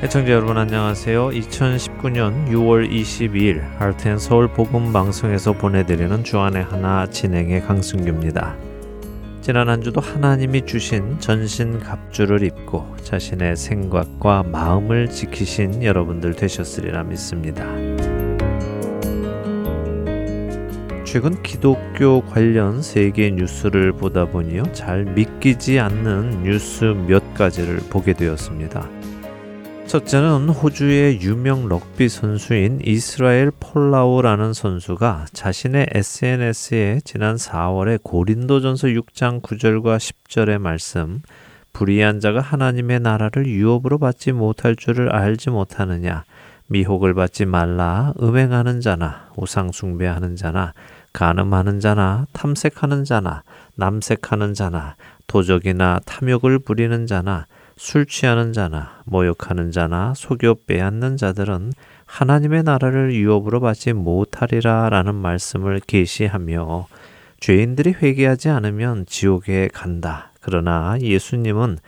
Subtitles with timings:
[0.00, 1.30] 애청자 여러분 안녕하세요.
[1.30, 8.54] 2019년 6월 22일 할텐 서울 복음 방송에서 보내드리는 주안의 하나 진행의 강승규입니다.
[9.40, 17.64] 지난 한 주도 하나님이 주신 전신 갑주를 입고 자신의 생각과 마음을 지키신 여러분들 되셨으리라 믿습니다.
[21.04, 24.62] 최근 기독교 관련 세계 뉴스를 보다 보니요.
[24.72, 28.97] 잘 믿기지 않는 뉴스 몇 가지를 보게 되었습니다.
[29.88, 39.96] 첫째는 호주의 유명 럭비 선수인 이스라엘 폴라오라는 선수가 자신의 SNS에 지난 4월에 고린도전서 6장 9절과
[39.96, 41.22] 10절의 말씀
[41.72, 46.24] 불의한 자가 하나님의 나라를 유업으로 받지 못할 줄을 알지 못하느냐
[46.66, 50.74] 미혹을 받지 말라 음행하는 자나 우상 숭배하는 자나
[51.14, 53.42] 간음하는 자나 탐색하는 자나
[53.76, 54.96] 남색하는 자나
[55.28, 57.46] 도적이나 탐욕을 부리는 자나
[57.78, 61.72] 술 취하는 자나 모욕하는 자나 속여 빼앗는 자들은
[62.06, 66.88] 하나님의 나라를 유업으로 받지 못하리라 라는 말씀을 계시하며
[67.38, 70.32] 죄인들이 회개하지 않으면 지옥에 간다.
[70.40, 71.78] 그러나 예수님은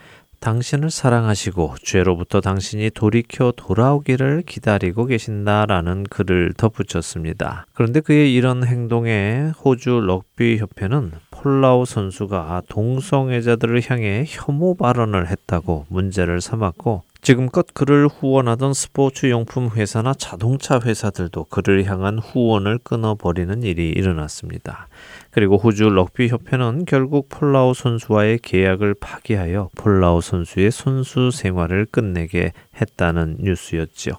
[0.41, 7.67] 당신을 사랑하시고 죄로부터 당신이 돌이켜 돌아오기를 기다리고 계신다라는 글을 덧붙였습니다.
[7.73, 16.41] 그런데 그의 이런 행동에 호주 럭비 협회는 폴라우 선수가 동성애자들을 향해 혐오 발언을 했다고 문제를
[16.41, 24.87] 삼았고 지금껏 그를 후원하던 스포츠 용품 회사나 자동차 회사들도 그를 향한 후원을 끊어버리는 일이 일어났습니다.
[25.31, 33.37] 그리고 호주 럭비 협회는 결국 폴라우 선수와의 계약을 파기하여 폴라우 선수의 선수 생활을 끝내게 했다는
[33.39, 34.13] 뉴스였지요.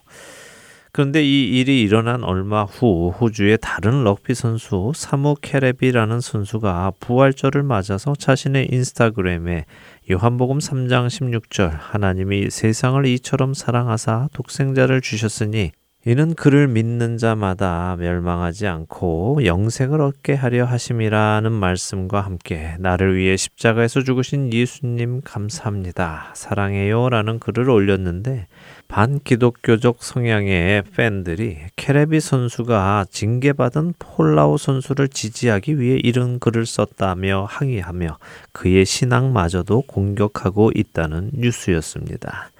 [0.94, 8.14] 그런데 이 일이 일어난 얼마 후 호주의 다른 럭비 선수 사무 캐레비라는 선수가 부활절을 맞아서
[8.14, 9.64] 자신의 인스타그램에
[10.10, 15.72] 요한복음 3장 16절 하나님이 세상을 이처럼 사랑하사 독생자를 주셨으니
[16.04, 24.02] 이는 그를 믿는 자마다 멸망하지 않고 영생을 얻게 하려 하심이라는 말씀과 함께 나를 위해 십자가에서
[24.02, 26.32] 죽으신 예수님 감사합니다.
[26.34, 27.08] 사랑해요.
[27.08, 28.48] 라는 글을 올렸는데
[28.88, 38.18] 반기독교적 성향의 팬들이 캐레비 선수가 징계받은 폴라우 선수를 지지하기 위해 이런 글을 썼다며 항의하며
[38.50, 42.51] 그의 신앙마저도 공격하고 있다는 뉴스였습니다.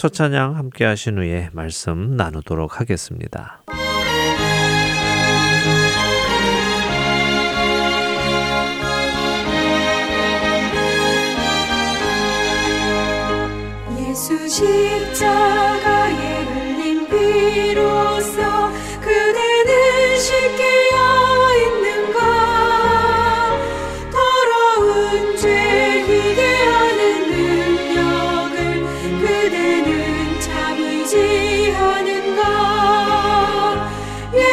[0.00, 3.62] 첫 찬양 함께 하신 후에 말씀 나누도록 하겠습니다.
[13.98, 14.64] 예수 십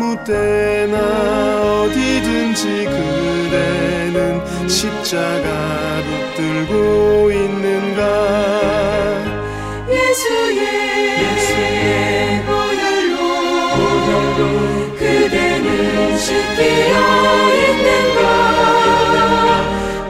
[0.00, 0.96] 아무 때나
[1.82, 6.04] 어디든지 그대는 십자가
[6.36, 8.00] 붙들고 있는가?
[9.90, 10.60] 예수의
[14.96, 16.94] 그대는 씻기어
[17.58, 18.20] 있는가?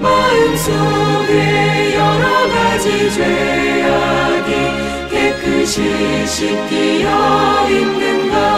[0.02, 1.32] 마음속에
[1.94, 4.50] 여러 가지 죄악이
[5.10, 8.57] 깨끗이 씻기어 있는가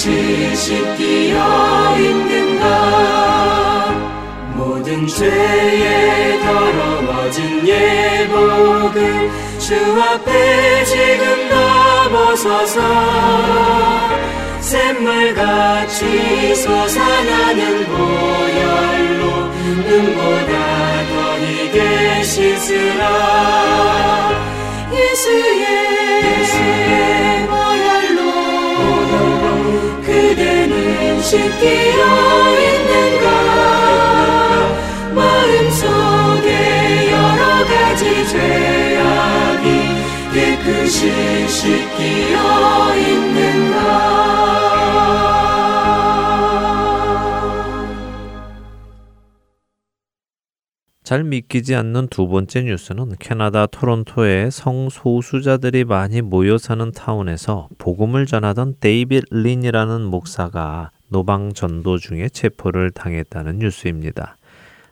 [0.00, 2.64] 깨끗이 씻기어 있는가?
[4.54, 12.80] 모든 죄에 더러워진 예복을 주 앞에 지금 넘어서서
[14.60, 19.20] 샘물같이 솟아나는 보혈
[19.86, 20.52] 은보다
[21.10, 23.02] 더 이게 씻으라.
[24.92, 25.99] 예수의, 예수의
[51.04, 58.74] 잘 믿기지 않는 두 번째 뉴스는 캐나다 토론토에 성소수자들이 많이 모여 사는 타운에서 복음을 전하던
[58.80, 64.36] 데이빗 린이라는 목사가 노방 전도 중에 체포를 당했다는 뉴스입니다.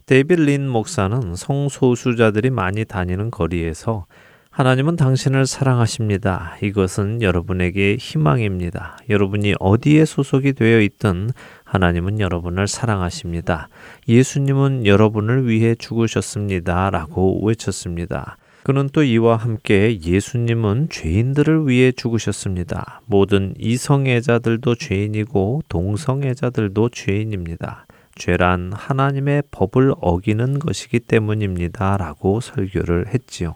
[0.07, 4.07] 데이빗 린 목사는 성소수자들이 많이 다니는 거리에서
[4.51, 6.57] 하나님은 당신을 사랑하십니다.
[6.63, 8.99] 이것은 여러분에게 희망입니다.
[9.09, 11.31] 여러분이 어디에 소속이 되어 있든
[11.63, 13.69] 하나님은 여러분을 사랑하십니다.
[14.09, 16.91] 예수님은 여러분을 위해 죽으셨습니다.
[16.91, 18.37] 라고 외쳤습니다.
[18.69, 23.01] 그는 또 이와 함께 예수님은 죄인들을 위해 죽으셨습니다.
[23.07, 27.87] 모든 이성애자들도 죄인이고 동성애자들도 죄인입니다.
[28.15, 31.97] 죄란 하나님의 법을 어기는 것이기 때문입니다.
[31.97, 33.55] 라고 설교를 했지요.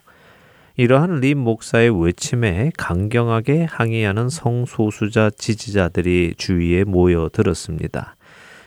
[0.79, 8.17] 이러한 리 목사의 외침에 강경하게 항의하는 성소수자 지지자들이 주위에 모여들었습니다.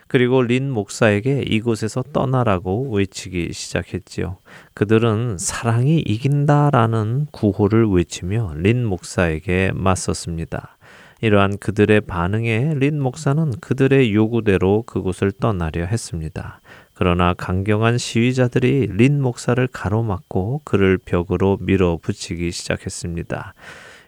[0.07, 4.38] 그리고 린 목사에게 이곳에서 떠나라고 외치기 시작했지요.
[4.74, 10.78] 그들은 사랑이 이긴다라는 구호를 외치며 린 목사에게 맞섰습니다.
[11.22, 16.60] 이러한 그들의 반응에 린 목사는 그들의 요구대로 그곳을 떠나려 했습니다.
[16.94, 23.54] 그러나 강경한 시위자들이 린 목사를 가로막고 그를 벽으로 밀어붙이기 시작했습니다.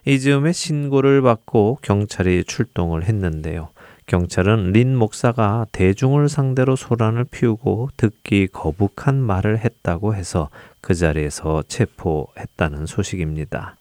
[0.06, 3.68] 이 즈음에 신고를 받고 경찰이 출동을 했는데요.
[4.08, 10.48] 경찰은 린 목사가 대중을 상대로 소란을 피우고 듣기 거북한 말을 했다고 해서
[10.80, 13.76] 그 자리에서 체포했다는 소식입니다.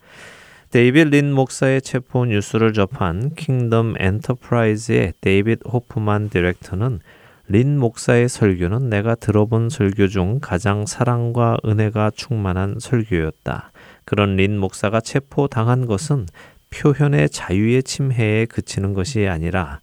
[0.71, 6.99] 데이빗 린 목사의 체포 뉴스를 접한 킹덤 엔터프라이즈의 데이빗 호프만 디렉터는
[7.47, 13.71] 린 목사의 설교는 내가 들어본 설교 중 가장 사랑과 은혜가 충만한 설교였다.
[14.03, 16.25] 그런 린 목사가 체포당한 것은
[16.69, 19.79] 표현의 자유의 침해에 그치는 것이 아니라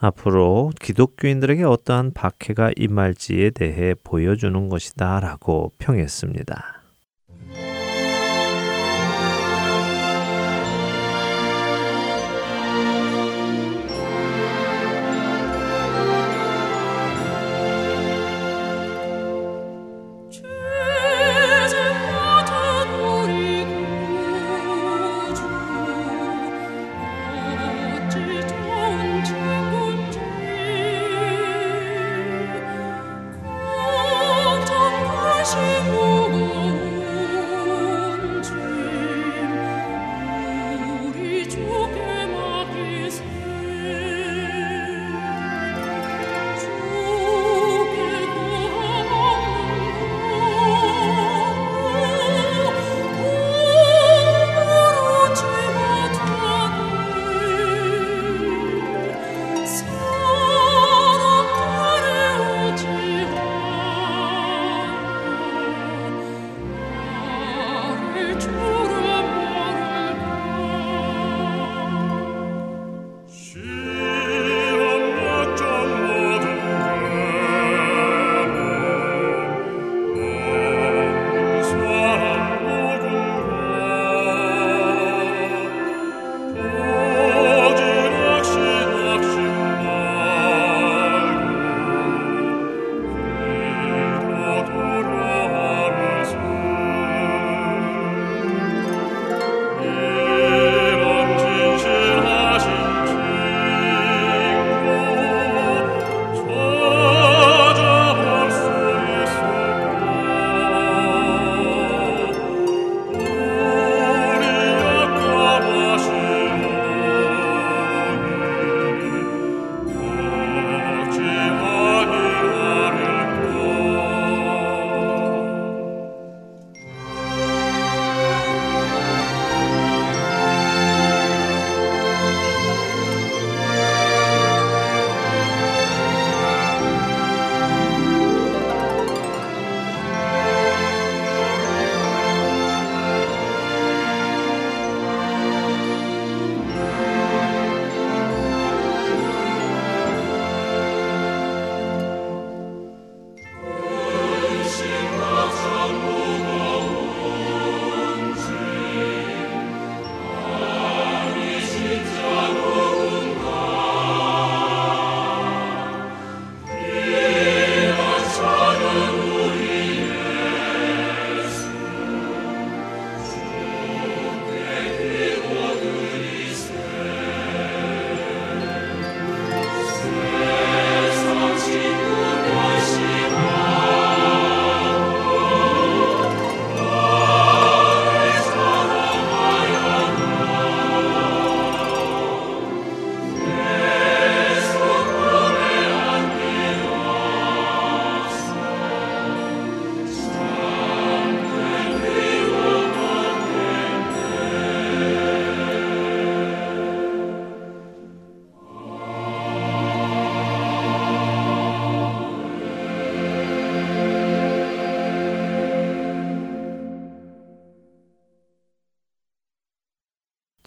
[0.00, 6.77] 앞으로 기독교인들에게 어떠한 박해가 임할지에 대해 보여주는 것이다 라고 평했습니다.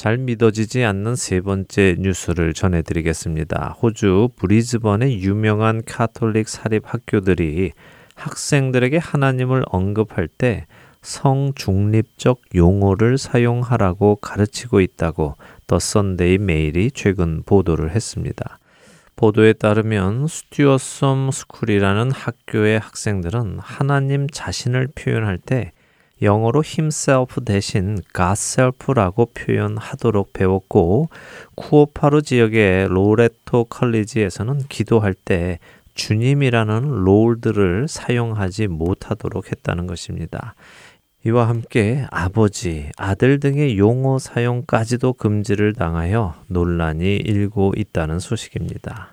[0.02, 3.76] 잘 믿어지지 않는 세 번째 뉴스를 전해드리겠습니다.
[3.80, 7.72] 호주 브리즈번의 유명한 카톨릭 사립 학교들이
[8.16, 10.66] 학생들에게 하나님을 언급할 때
[11.04, 15.36] 성중립적 용어를 사용하라고 가르치고 있다고
[15.68, 18.58] 더 선데이 메일이 최근 보도를 했습니다.
[19.16, 25.74] 보도에 따르면 스튜어썸 스쿨이라는 학교의 학생들은 하나님 자신을 표현할 때
[26.22, 31.10] 영어로 himself 대신 godself라고 표현하도록 배웠고
[31.56, 35.60] 쿠오파루 지역의 로레토 컬리지에서는 기도할 때
[35.94, 40.56] 주님이라는 롤드를 사용하지 못하도록 했다는 것입니다.
[41.26, 49.11] 이와 함께 아버지, 아들 등의 용어 사용까지도 금지를 당하여 논란이 일고 있다는 소식입니다.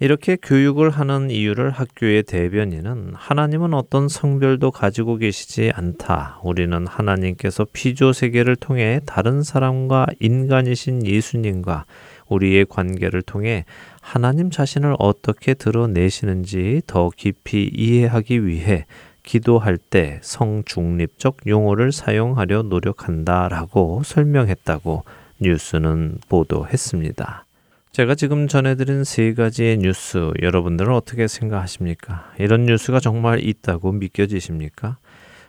[0.00, 6.40] 이렇게 교육을 하는 이유를 학교의 대변인은 하나님은 어떤 성별도 가지고 계시지 않다.
[6.42, 11.84] 우리는 하나님께서 피조 세계를 통해 다른 사람과 인간이신 예수님과
[12.28, 13.64] 우리의 관계를 통해
[14.00, 18.86] 하나님 자신을 어떻게 드러내시는지 더 깊이 이해하기 위해
[19.22, 25.04] 기도할 때 성중립적 용어를 사용하려 노력한다라고 설명했다고
[25.40, 27.43] 뉴스는 보도했습니다.
[27.94, 32.32] 제가 지금 전해드린 세 가지의 뉴스 여러분들은 어떻게 생각하십니까?
[32.40, 34.98] 이런 뉴스가 정말 있다고 믿겨지십니까?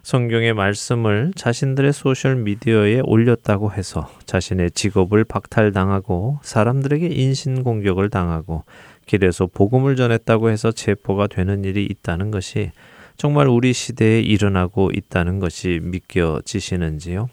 [0.03, 8.63] 성경의 말씀을 자신들의 소셜 미디어에 올렸다고 해서 자신의 직업을 박탈당하고 사람들에게 인신 공격을 당하고
[9.07, 12.69] 길에서 복음을 전했다고 해서 체포가 되는 일이 있다는 것이
[13.17, 17.27] 정말 우리 시대에 일어나고 있다는 것이 믿겨지시는지요?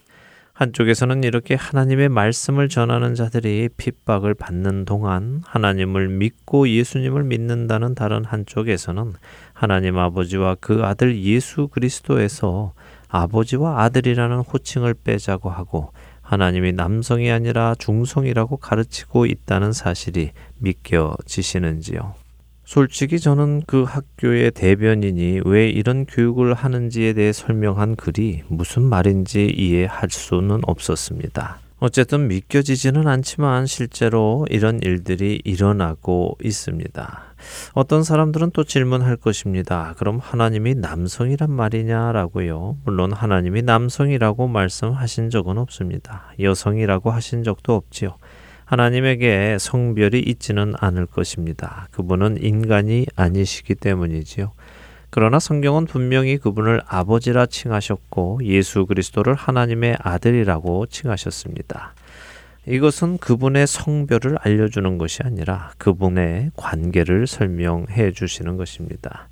[0.53, 9.15] 한쪽에서는 이렇게 하나님의 말씀을 전하는 자들이 핍박을 받는 동안 하나님을 믿고 예수님을 믿는다는 다른 한쪽에서는
[9.55, 12.75] 하나님 아버지와 그 아들 예수 그리스도에서
[13.09, 22.22] 아버지와 아들이라는 호칭을 빼자고 하고 하나님이 남성이 아니라 중성이라고 가르치고 있다는 사실이 믿겨지시는지요.
[22.73, 30.09] 솔직히 저는 그 학교의 대변인이 왜 이런 교육을 하는지에 대해 설명한 글이 무슨 말인지 이해할
[30.09, 31.59] 수는 없었습니다.
[31.81, 37.23] 어쨌든 믿겨지지는 않지만 실제로 이런 일들이 일어나고 있습니다.
[37.75, 39.95] 어떤 사람들은 또 질문할 것입니다.
[39.99, 42.79] 그럼 하나님이 남성이란 말이냐라고요.
[42.87, 46.33] 물론 하나님이 남성이라고 말씀하신 적은 없습니다.
[46.41, 48.17] 여성이라고 하신 적도 없지요.
[48.73, 51.89] 하나님에게 성별이 있지는 않을 것입니다.
[51.91, 54.53] 그분은 인간이 아니시기 때문이지요.
[55.11, 61.95] 그러나 성경은 분명히 그분을 아버지라 칭하셨고 예수 그리스도를 하나님의 아들이라고 칭하셨습니다.
[62.67, 69.29] 이것은 그분의 성별을 알려주는 것이 아니라 그분의 관계를 설명해 주시는 것입니다.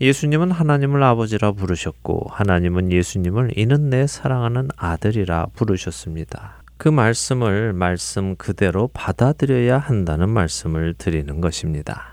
[0.00, 6.59] 예수님은 하나님을 아버지라 부르셨고 하나님은 예수님을 이는 내 사랑하는 아들이라 부르셨습니다.
[6.80, 12.09] 그 말씀을 말씀 그대로 받아들여야 한다는 말씀을 드리는 것입니다.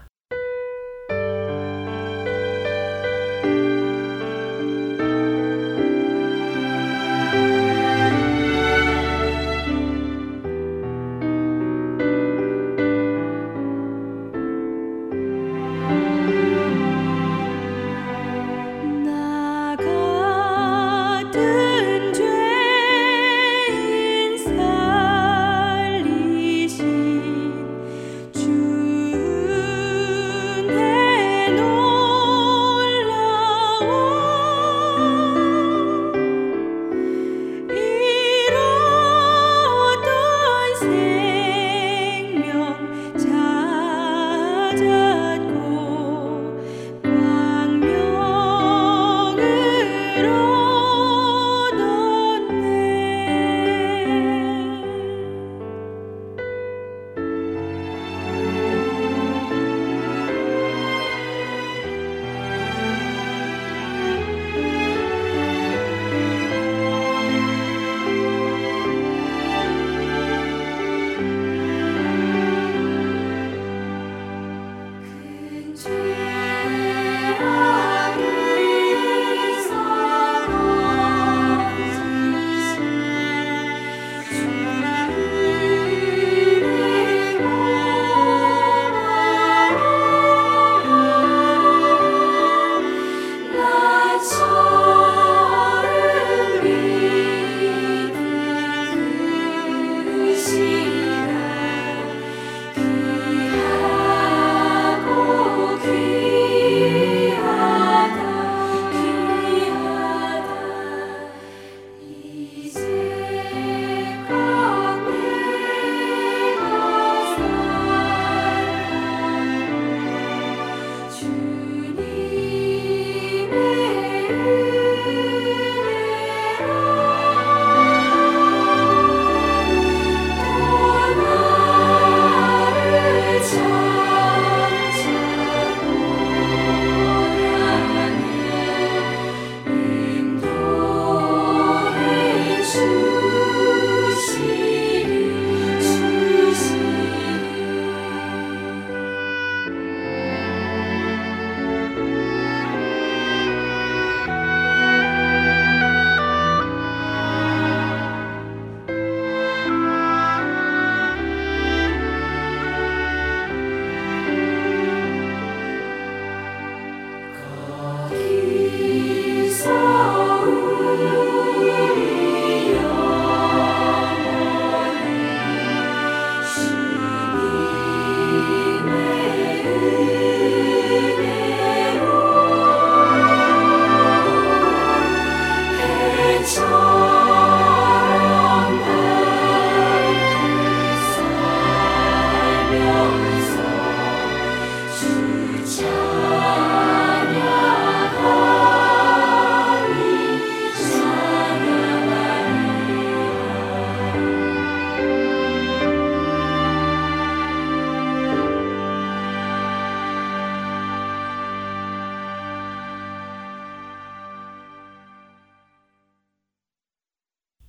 [44.68, 45.27] Father.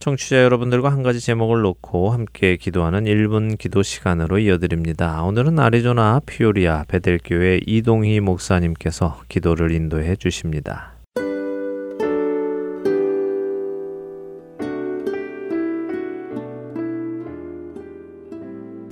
[0.08, 5.22] 청취자 여러분들과 한 가지 제목을 놓고 함께 기도하는 1분 기도 시간으로 이어드립니다.
[5.22, 10.94] 오늘은 아리조나 피오리아 베델교회 이동희 목사님께서 기도를 인도해 주십니다.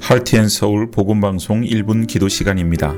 [0.03, 2.93] 할티엔 서울 복음방송 1분 기도 시간입니다.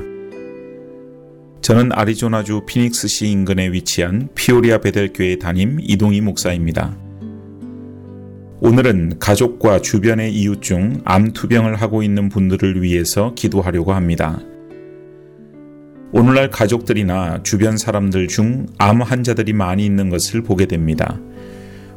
[1.61, 7.08] 저는 아리조나주 피닉스시 인근에 위치한 피오리아 베델교회 담임 이동희 목사입니다.
[8.69, 14.39] 오늘은 가족과 주변의 이웃 중 암투병을 하고 있는 분들을 위해서 기도하려고 합니다.
[16.11, 21.19] 오늘날 가족들이나 주변 사람들 중 암 환자들이 많이 있는 것을 보게 됩니다.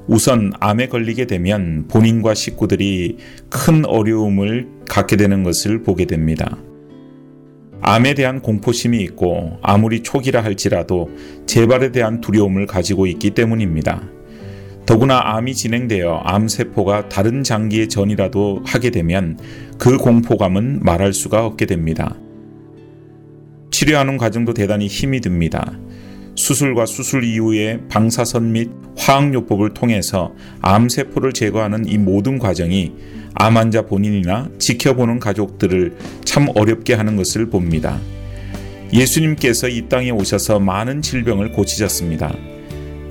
[0.06, 3.18] 우선 암에 걸리게 되면 본인과 식구들이
[3.50, 6.56] 큰 어려움을 갖게 되는 것을 보게 됩니다.
[7.82, 11.10] 암에 대한 공포심이 있고 아무리 초기라 할지라도
[11.44, 14.08] 재발에 대한 두려움을 가지고 있기 때문입니다.
[14.86, 19.38] 더구나 암이 진행되어 암세포가 다른 장기의 전이라도 하게 되면
[19.78, 22.16] 그 공포감은 말할 수가 없게 됩니다.
[23.70, 25.72] 치료하는 과정도 대단히 힘이 듭니다.
[26.34, 32.92] 수술과 수술 이후의 방사선 및 화학요법을 통해서 암세포를 제거하는 이 모든 과정이
[33.34, 37.98] 암 환자 본인이나 지켜보는 가족들을 참 어렵게 하는 것을 봅니다.
[38.92, 42.34] 예수님께서 이 땅에 오셔서 많은 질병을 고치셨습니다.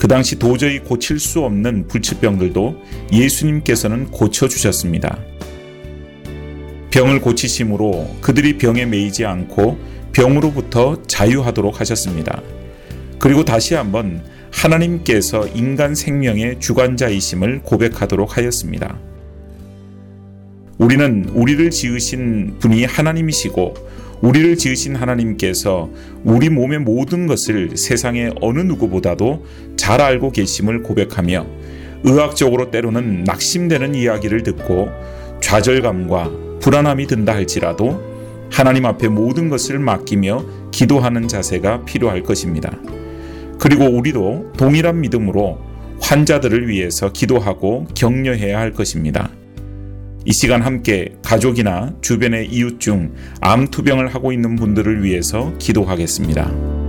[0.01, 2.75] 그 당시 도저히 고칠 수 없는 불치병들도
[3.13, 5.19] 예수님께서는 고쳐주셨습니다.
[6.89, 9.77] 병을 고치심으로 그들이 병에 매이지 않고
[10.11, 12.41] 병으로부터 자유하도록 하셨습니다.
[13.19, 18.97] 그리고 다시 한번 하나님께서 인간 생명의 주관자이심을 고백하도록 하였습니다.
[20.79, 23.75] 우리는 우리를 지으신 분이 하나님이시고
[24.21, 25.89] 우리를 지으신 하나님께서
[26.23, 31.45] 우리 몸의 모든 것을 세상의 어느 누구보다도 잘 알고 계심을 고백하며
[32.03, 34.89] 의학적으로 때로는 낙심되는 이야기를 듣고
[35.41, 38.11] 좌절감과 불안함이 든다 할지라도
[38.51, 42.77] 하나님 앞에 모든 것을 맡기며 기도하는 자세가 필요할 것입니다.
[43.59, 45.59] 그리고 우리도 동일한 믿음으로
[46.01, 49.29] 환자들을 위해서 기도하고 격려해야 할 것입니다.
[50.23, 56.80] 이 시간 함께 가족이나 주변의 이웃 중 암투병을 하고 있는 분들을 위해서 기도하겠습니다.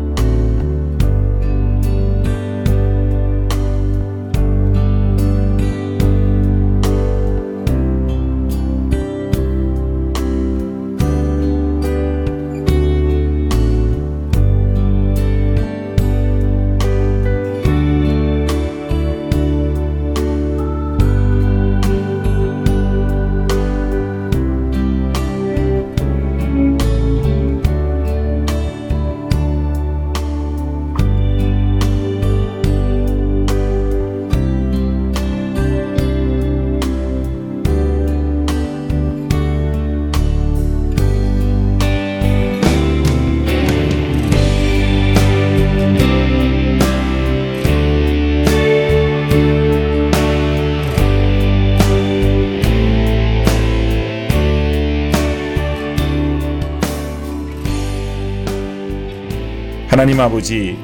[60.02, 60.76] 하나님 아버지,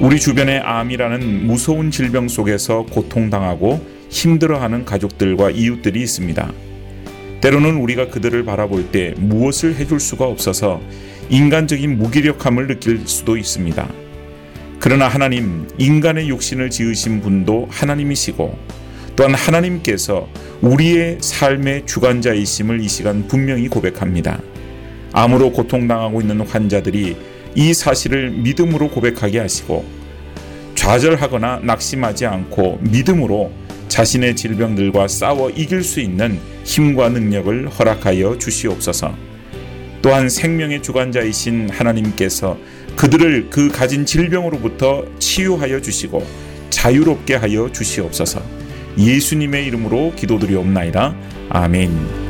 [0.00, 6.52] 우리 주변의 암이라는 무서운 질병 속에서 고통당하고 힘들어하는 가족들과 이웃들이 있습니다.
[7.40, 10.78] 때로는 우리가 그들을 바라볼 때 무엇을 해줄 수가 없어서
[11.30, 13.88] 인간적인 무기력함을 느낄 수도 있습니다.
[14.78, 18.58] 그러나 하나님, 인간의 육신을 지으신 분도 하나님이시고
[19.16, 20.28] 또한 하나님께서
[20.60, 24.38] 우리의 삶의 주관자이심을 이 시간 분명히 고백합니다.
[25.12, 29.84] 암으로 고통당하고 있는 환자들이 이 사실을 믿음으로 고백하게 하시고
[30.74, 33.52] 좌절하거나 낙심하지 않고 믿음으로
[33.88, 39.14] 자신의 질병들과 싸워 이길 수 있는 힘과 능력을 허락하여 주시옵소서.
[40.00, 42.56] 또한 생명의 주관자이신 하나님께서
[42.96, 46.24] 그들을 그 가진 질병으로부터 치유하여 주시고
[46.70, 48.42] 자유롭게 하여 주시옵소서.
[48.96, 51.14] 예수님의 이름으로 기도드리옵나이다.
[51.50, 52.29] 아멘.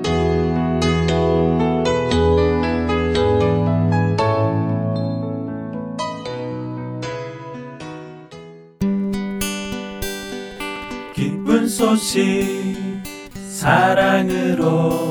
[11.16, 12.46] 기쁜 소식
[13.34, 15.11] 사랑으로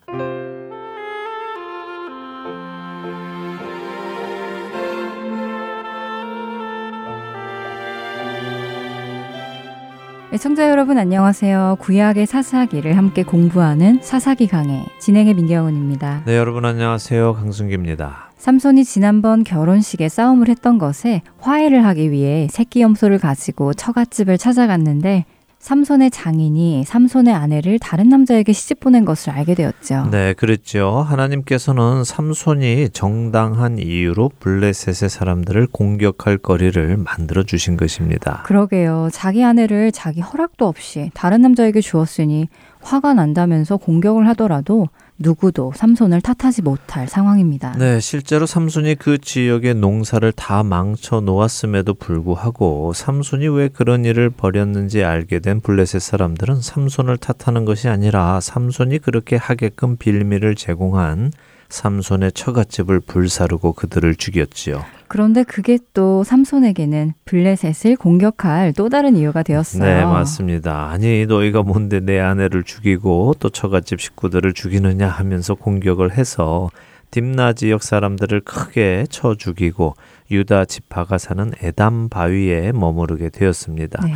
[10.33, 11.75] 애청자 여러분 안녕하세요.
[11.81, 16.23] 구약의 사사기를 함께 공부하는 사사기 강의 진행의 민경훈입니다.
[16.25, 17.33] 네, 여러분 안녕하세요.
[17.33, 18.31] 강순기입니다.
[18.37, 25.25] 삼손이 지난번 결혼식에 싸움을 했던 것에 화해를 하기 위해 새끼 염소를 가지고 처갓집을 찾아갔는데
[25.61, 30.07] 삼손의 장인이 삼손의 아내를 다른 남자에게 시집 보낸 것을 알게 되었죠.
[30.11, 31.05] 네, 그랬죠.
[31.07, 38.41] 하나님께서는 삼손이 정당한 이유로 블레셋의 사람들을 공격할 거리를 만들어 주신 것입니다.
[38.45, 39.09] 그러게요.
[39.13, 42.47] 자기 아내를 자기 허락도 없이 다른 남자에게 주었으니
[42.81, 44.89] 화가 난다면서 공격을 하더라도
[45.21, 47.73] 누구도 삼손을 탓하지 못할 상황입니다.
[47.77, 55.03] 네, 실제로 삼손이 그 지역의 농사를 다 망쳐 놓았음에도 불구하고 삼손이 왜 그런 일을 벌였는지
[55.03, 61.31] 알게 된 블레셋 사람들은 삼손을 탓하는 것이 아니라 삼손이 그렇게 하게끔 빌미를 제공한
[61.69, 64.83] 삼손의 처갓집을 불사르고 그들을 죽였지요.
[65.11, 69.83] 그런데 그게 또 삼손에게는 블레셋을 공격할 또 다른 이유가 되었어요.
[69.83, 70.87] 네, 맞습니다.
[70.89, 76.69] 아니, 너희가 뭔데 내 아내를 죽이고 또 처갓집 식구들을 죽이느냐 하면서 공격을 해서
[77.11, 79.95] 딥나 지역 사람들을 크게 쳐 죽이고
[80.31, 84.05] 유다 지파가 사는 에담 바위에 머무르게 되었습니다.
[84.05, 84.13] 네.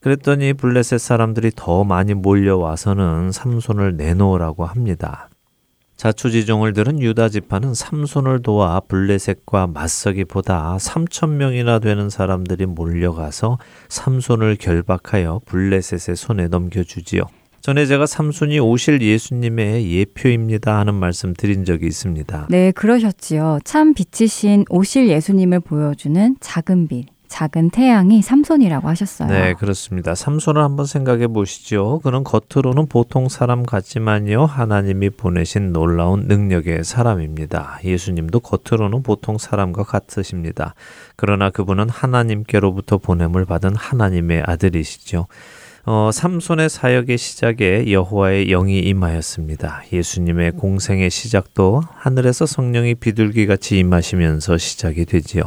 [0.00, 5.28] 그랬더니 블레셋 사람들이 더 많이 몰려와서는 삼손을 내놓으라고 합니다.
[5.96, 15.40] 자초지종을 들은 유다 지파는 삼손을 도와 블레셋과 맞서기보다 3천 명이나 되는 사람들이 몰려가서 삼손을 결박하여
[15.46, 17.22] 블레셋의 손에 넘겨주지요.
[17.62, 22.46] 전에 제가 삼손이 오실 예수님의 예표입니다 하는 말씀 드린 적이 있습니다.
[22.48, 23.58] 네, 그러셨지요.
[23.64, 27.15] 참 빛이신 오실 예수님을 보여주는 작은 빛.
[27.28, 29.28] 작은 태양이 삼손이라고 하셨어요.
[29.28, 30.14] 네, 그렇습니다.
[30.14, 32.00] 삼손을 한번 생각해 보시죠.
[32.02, 34.46] 그는 겉으로는 보통 사람 같지만요.
[34.46, 37.78] 하나님이 보내신 놀라운 능력의 사람입니다.
[37.84, 40.74] 예수님도 겉으로는 보통 사람과 같으십니다.
[41.16, 45.26] 그러나 그분은 하나님께로부터 보냄을 받은 하나님의 아들이시죠.
[45.88, 49.84] 어, 삼손의 사역의 시작에 여호와의 영이 임하였습니다.
[49.92, 55.44] 예수님의 공생의 시작도 하늘에서 성령이 비둘기같이 임하시면서 시작이 되지요.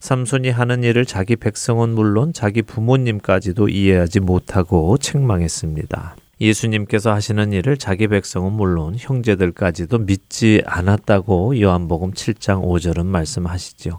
[0.00, 6.16] 삼손이 하는 일을 자기 백성은 물론 자기 부모님까지도 이해하지 못하고 책망했습니다.
[6.40, 13.96] 예수님께서 하시는 일을 자기 백성은 물론 형제들까지도 믿지 않았다고 요한복음 7장 5절은 말씀하시죠.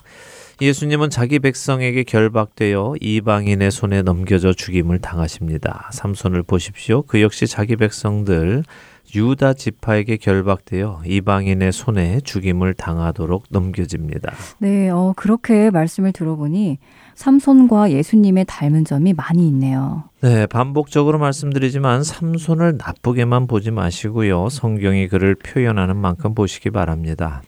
[0.61, 5.89] 예수님은 자기 백성에게 결박되어 이방인의 손에 넘겨져 죽임을 당하십니다.
[5.93, 7.01] 삼손을 보십시오.
[7.03, 8.63] 그 역시 자기 백성들
[9.15, 14.33] 유다 지파에게 결박되어 이방인의 손에 죽임을 당하도록 넘겨집니다.
[14.59, 16.77] 네, 어, 그렇게 말씀을 들어보니
[17.15, 20.05] 삼손과 예수님의 닮은 점이 많이 있네요.
[20.21, 24.49] 네, 반복적으로 말씀드리지만 삼손을 나쁘게만 보지 마시고요.
[24.49, 27.41] 성경이 그를 표현하는 만큼 보시기 바랍니다.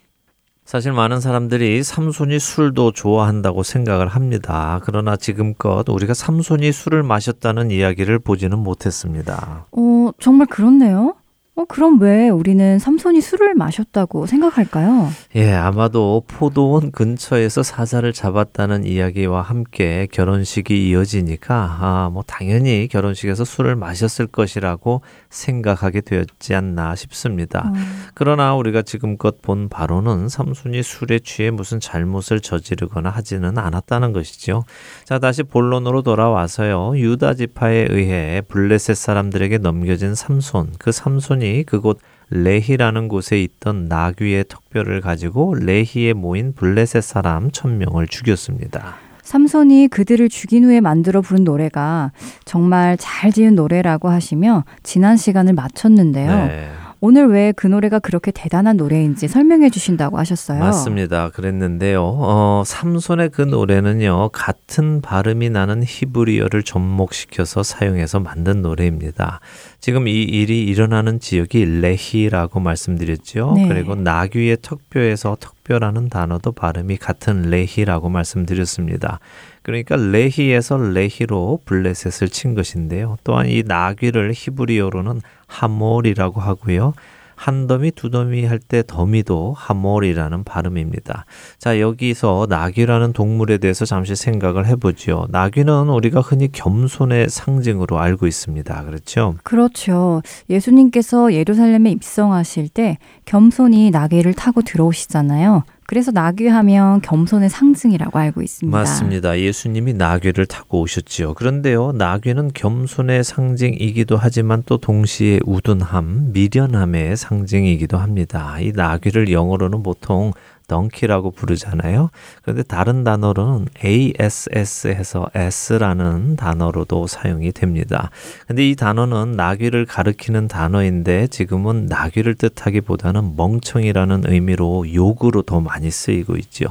[0.65, 4.79] 사실 많은 사람들이 삼손이 술도 좋아한다고 생각을 합니다.
[4.83, 9.65] 그러나 지금껏 우리가 삼손이 술을 마셨다는 이야기를 보지는 못했습니다.
[9.71, 11.15] 어, 정말 그렇네요.
[11.61, 15.09] 어, 어, 그럼 왜 우리는 삼손이 술을 마셨다고 생각할까요?
[15.35, 23.75] 예, 아마도 포도원 근처에서 사자를 잡았다는 이야기와 함께 결혼식이 이어지니까, 아, 뭐, 당연히 결혼식에서 술을
[23.75, 27.67] 마셨을 것이라고 생각하게 되었지 않나 싶습니다.
[27.67, 27.73] 어.
[28.13, 34.63] 그러나 우리가 지금껏 본 바로는 삼손이 술에 취해 무슨 잘못을 저지르거나 하지는 않았다는 것이죠.
[35.05, 36.97] 자, 다시 본론으로 돌아와서요.
[36.97, 45.01] 유다 지파에 의해 블레셋 사람들에게 넘겨진 삼손, 그 삼손이 그곳 레히라는 곳에 있던 나귀의 턱뼈를
[45.01, 48.95] 가지고 레히에 모인 블레셋 사람 천명을 죽였습니다.
[49.21, 52.11] 삼손이 그들을 죽인 후에 만들어 부른 노래가
[52.45, 56.47] 정말 잘 지은 노래라고 하시며 지난 시간을 마쳤는데요.
[56.47, 56.69] 네.
[57.03, 60.59] 오늘 왜 그 노래가 그렇게 대단한 노래인지 설명해 주신다고 하셨어요.
[60.59, 61.29] 맞습니다.
[61.29, 62.03] 그랬는데요.
[62.03, 69.39] 어, 삼손의 그 노래는요, 같은 발음이 나는 히브리어를 접목시켜서 사용해서 만든 노래입니다.
[69.81, 73.53] 지금 이 일이 일어나는 지역이 레히라고 말씀드렸죠.
[73.55, 73.67] 네.
[73.67, 79.19] 그리고 나귀의 턱뼈에서 턱뼈라는 단어도 발음이 같은 레히라고 말씀드렸습니다.
[79.63, 83.17] 그러니까 레히에서 레히로 블레셋을 친 것인데요.
[83.23, 86.93] 또한 이 나귀를 히브리어로는 하몰이라고 하고요.
[87.41, 91.25] 한 더미 두 더미 할 때 더미도 하몰이라는 발음입니다.
[91.57, 95.25] 자, 여기서 나귀라는 동물에 대해서 잠시 생각을 해보죠.
[95.31, 98.85] 나귀는 우리가 흔히 겸손의 상징으로 알고 있습니다.
[98.85, 99.35] 그렇죠?
[99.43, 100.21] 그렇죠.
[100.51, 105.63] 예수님께서 예루살렘에 입성하실 때 겸손히 나귀를 타고 들어오시잖아요.
[105.91, 108.77] 그래서 나귀하면 겸손의 상징이라고 알고 있습니다.
[108.77, 109.37] 맞습니다.
[109.37, 111.33] 예수님이 나귀를 타고 오셨지요.
[111.33, 118.57] 그런데요, 나귀는 겸손의 상징이기도 하지만 또 동시에 우둔함, 미련함의 상징이기도 합니다.
[118.61, 120.31] 이 나귀를 영어로는 보통
[120.71, 122.09] 덩키라고 부르잖아요.
[122.41, 128.09] 그런데 다른 단어로는 ASS 해서 S라는 단어로도 사용이 됩니다.
[128.47, 136.37] 근데 이 단어는 나귀를 가리키는 단어인데 지금은 나귀를 뜻하기보다는 멍청이라는 의미로 욕으로 더 많이 쓰이고
[136.37, 136.67] 있죠.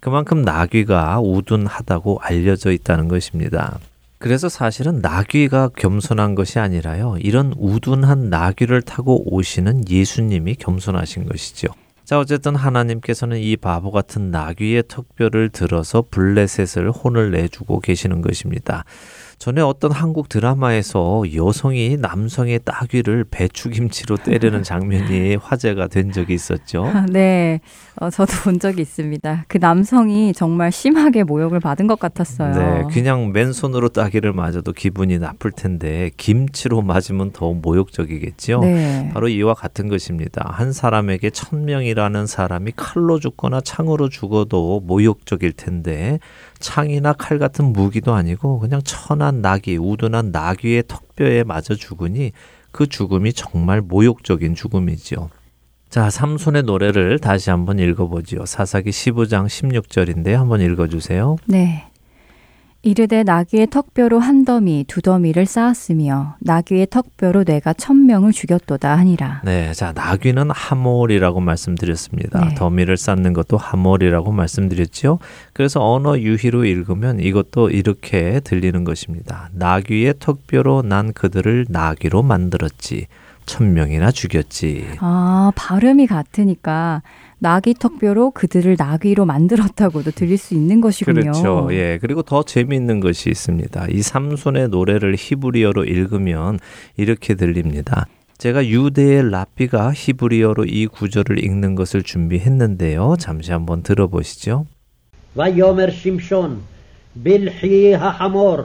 [0.00, 3.78] 그만큼 나귀가 우둔하다고 알려져 있다는 것입니다.
[4.18, 7.16] 그래서 사실은 나귀가 겸손한 것이 아니라요.
[7.20, 11.68] 이런 우둔한 나귀를 타고 오시는 예수님이 겸손하신 것이죠.
[12.04, 18.84] 자, 어쨌든 하나님께서는 이 바보 같은 나귀의 턱뼈를 들어서 블레셋을 혼을 내주고 계시는 것입니다.
[19.44, 26.90] 전에 어떤 한국 드라마에서 여성이 남성의 따귀를 배추김치로 때리는 장면이 화제가 된 적이 있었죠.
[27.10, 27.60] 네,
[27.96, 29.44] 어, 저도 본 적이 있습니다.
[29.46, 32.54] 그 남성이 정말 심하게 모욕을 받은 것 같았어요.
[32.54, 38.60] 네, 그냥 맨손으로 따귀를 맞아도 기분이 나쁠 텐데 김치로 맞으면 더 모욕적이겠죠.
[38.60, 39.10] 네.
[39.12, 40.48] 바로 이와 같은 것입니다.
[40.54, 46.18] 한 사람에게 천 명이라는 사람이 칼로 죽거나 창으로 죽어도 모욕적일 텐데
[46.64, 52.32] 창이나 칼 같은 무기도 아니고 그냥 천한 나귀, 우둔한 나귀의 턱뼈에 맞아 죽으니
[52.72, 55.28] 그 죽음이 정말 모욕적인 죽음이지요.
[55.90, 58.46] 자, 삼손의 노래를 다시 한번 읽어보지요.
[58.46, 61.36] 사사기 15장 16절인데 한번 읽어주세요.
[61.46, 61.84] 네.
[62.84, 69.40] 이르되 나귀의 턱뼈로 한 더미 두 더미를 쌓았으며 나귀의 턱뼈로 내가 천 명을 죽였도다 하니라.
[69.42, 72.40] 네, 자 나귀는 하몰이라고 말씀드렸습니다.
[72.40, 72.54] 네.
[72.54, 75.18] 더미를 쌓는 것도 하몰이라고 말씀드렸죠.
[75.54, 79.48] 그래서 언어 유희로 읽으면 이것도 이렇게 들리는 것입니다.
[79.54, 83.06] 나귀의 턱뼈로 난 그들을 나귀로 만들었지.
[83.46, 84.96] 천 명이나 죽였지.
[85.00, 87.02] 아, 발음이 같으니까
[87.43, 91.21] 나귀 턱뼈로 그들을 나귀로 만들었다고도 들릴 수 있는 것이군요.
[91.21, 91.69] 그렇죠.
[91.71, 91.97] 예.
[92.01, 93.87] 그리고 더 재미있는 것이 있습니다.
[93.89, 96.59] 이 삼손의 노래를 히브리어로 읽으면
[96.97, 98.07] 이렇게 들립니다.
[98.37, 103.15] 제가 유대의 랍비가 히브리어로 이 구절을 읽는 것을 준비했는데요.
[103.19, 104.65] 잠시 한번 들어보시죠.
[105.35, 106.61] ויאמר שמשון
[107.15, 108.57] בלחי החמור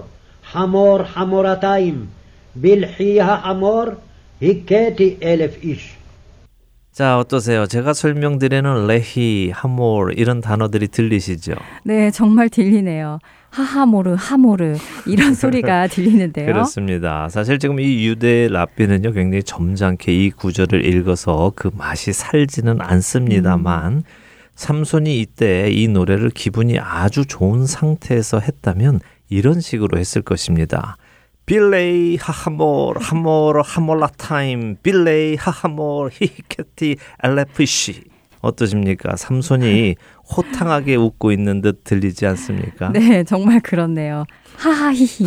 [0.50, 2.06] חמור חמורתיים
[2.56, 3.84] בלחי החמור
[4.42, 5.96] הכיתי אלף איש
[6.99, 7.65] 자, 어떠세요?
[7.65, 11.53] 제가 설명드리는 레히, 하몰 이런 단어들이 들리시죠?
[11.85, 13.19] 네, 정말 들리네요.
[13.51, 14.75] 하하모르, 하모르
[15.07, 16.47] 이런 소리가 들리는데요.
[16.47, 17.29] 그렇습니다.
[17.29, 24.03] 사실 지금 이 유대 랍비는요, 굉장히 점잖게 이 구절을 읽어서 그 맛이 살지는 않습니다만,
[24.55, 30.97] 삼손이 이때 이 노래를 기분이 아주 좋은 상태에서 했다면 이런 식으로 했을 것입니다.
[31.49, 38.03] 빌레이 하하몰 하몰 하몰라타임 빌레이 하하몰 히히케티 엘레프시
[38.41, 39.15] 어떠십니까?
[39.15, 39.95] 삼손이
[40.35, 42.91] 호탕하게 웃고 있는 듯 들리지 않습니까?
[42.91, 44.25] 네, 정말 그렇네요.
[44.55, 45.25] 하하히히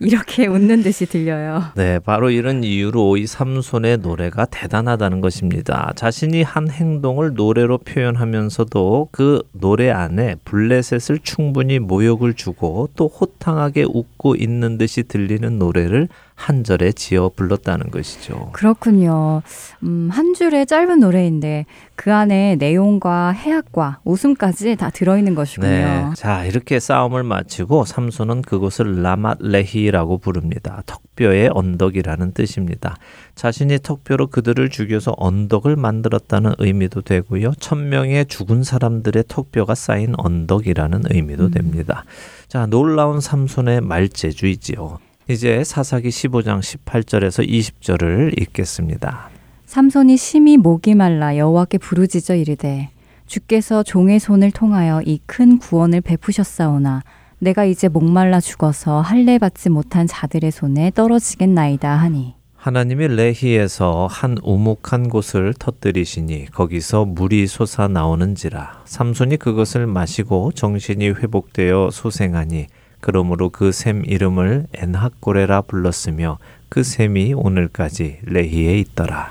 [0.00, 1.62] 이렇게 웃는 듯이 들려요.
[1.76, 5.92] 네, 바로 이런 이유로 이 삼손의 노래가 대단하다는 것입니다.
[5.94, 14.34] 자신이 한 행동을 노래로 표현하면서도 그 노래 안에 블레셋을 충분히 모욕을 주고 또 호탕하게 웃고
[14.36, 18.50] 있는 듯이 들리는 노래를 한 절에 지어 불렀다는 것이죠.
[18.52, 19.42] 그렇군요.
[19.84, 25.70] 음, 한 줄의 짧은 노래인데 그 안에 내용과 해악과 웃음까지 다 들어있는 것이군요.
[25.70, 26.10] 네.
[26.16, 30.82] 자, 이렇게 싸움을 마치고 삼손은 그곳을 라맛레히라고 부릅니다.
[30.86, 32.96] 턱뼈의 언덕이라는 뜻입니다.
[33.36, 37.52] 자신이 턱뼈로 그들을 죽여서 언덕을 만들었다는 의미도 되고요.
[37.60, 41.50] 천명의 죽은 사람들의 턱뼈가 쌓인 언덕이라는 의미도 음.
[41.52, 42.04] 됩니다.
[42.48, 44.98] 자, 놀라운 삼손의 말재주이지요.
[45.28, 49.30] 이제 사사기 15장 18절에서 20절을 읽겠습니다.
[49.66, 52.90] 삼손이 심히 목이 말라 여호와께 부르짖어 이르되
[53.26, 57.02] 주께서 종의 손을 통하여 이 큰 구원을 베푸셨사오나
[57.38, 65.08] 내가 이제 목말라 죽어서 할례 받지 못한 자들의 손에 떨어지겠나이다 하니 하나님이 레히에서 한 우묵한
[65.08, 72.66] 곳을 터뜨리시니 거기서 물이 솟아 나오는지라 삼손이 그것을 마시고 정신이 회복되어 소생하니
[73.04, 76.38] 그러므로 그 샘 이름을 엔하꼬레라 불렀으며
[76.70, 79.28] 그 샘이 오늘까지 레히에 있더라.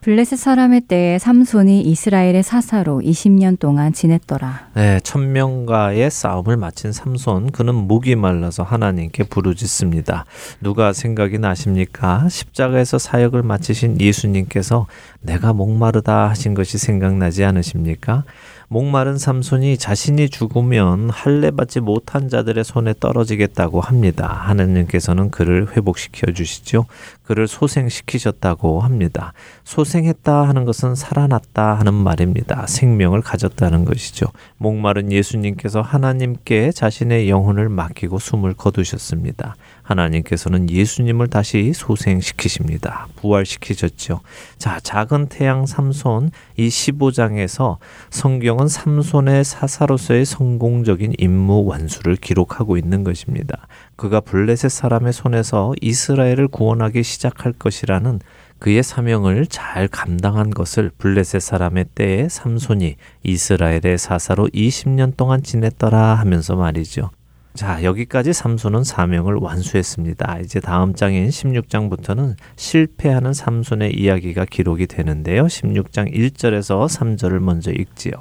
[0.00, 4.70] 블레셋 사람의 때에 삼손이 이스라엘의 사사로 20년 동안 지냈더라.
[4.74, 10.24] 네, 천명과의 싸움을 마친 삼손 그는 목이 말라서 하나님께 부르짖습니다.
[10.60, 12.28] 누가 생각이 나십니까?
[12.28, 14.88] 십자가에서 사역을 마치신 예수님께서
[15.20, 18.24] 내가 목마르다 하신 것이 생각나지 않으십니까?
[18.72, 24.26] 목마른 삼손이 자신이 죽으면 할례 받지 못한 자들의 손에 떨어지겠다고 합니다.
[24.26, 26.86] 하느님께서는 그를 회복시켜 주시죠.
[27.22, 29.34] 그를 소생시키셨다고 합니다.
[29.64, 32.66] 소생했다 하는 것은 살아났다 하는 말입니다.
[32.66, 34.28] 생명을 가졌다는 것이죠.
[34.56, 39.54] 목마른 예수님께서 하나님께 자신의 영혼을 맡기고 숨을 거두셨습니다.
[39.82, 43.08] 하나님께서는 예수님을 다시 소생시키십니다.
[43.16, 44.20] 부활시키셨죠.
[44.58, 47.78] 자, 작은 태양 삼손 이 15장에서
[48.10, 53.66] 성경은 삼손의 사사로서의 성공적인 임무 완수를 기록하고 있는 것입니다.
[53.96, 58.20] 그가 블레셋 사람의 손에서 이스라엘을 구원하기 시작할 것이라는
[58.58, 62.94] 그의 사명을 잘 감당한 것을 블레셋 사람의 때에 삼손이
[63.24, 67.10] 이스라엘의 사사로 20년 동안 지냈더라 하면서 말이죠.
[67.54, 70.38] 자, 여기까지 삼손은 사명을 완수했습니다.
[70.40, 75.46] 이제 다음 장인 16장부터는 실패하는 삼손의 이야기가 기록이 되는데요.
[75.46, 78.12] 16장 1절에서 3절을 먼저 읽지요.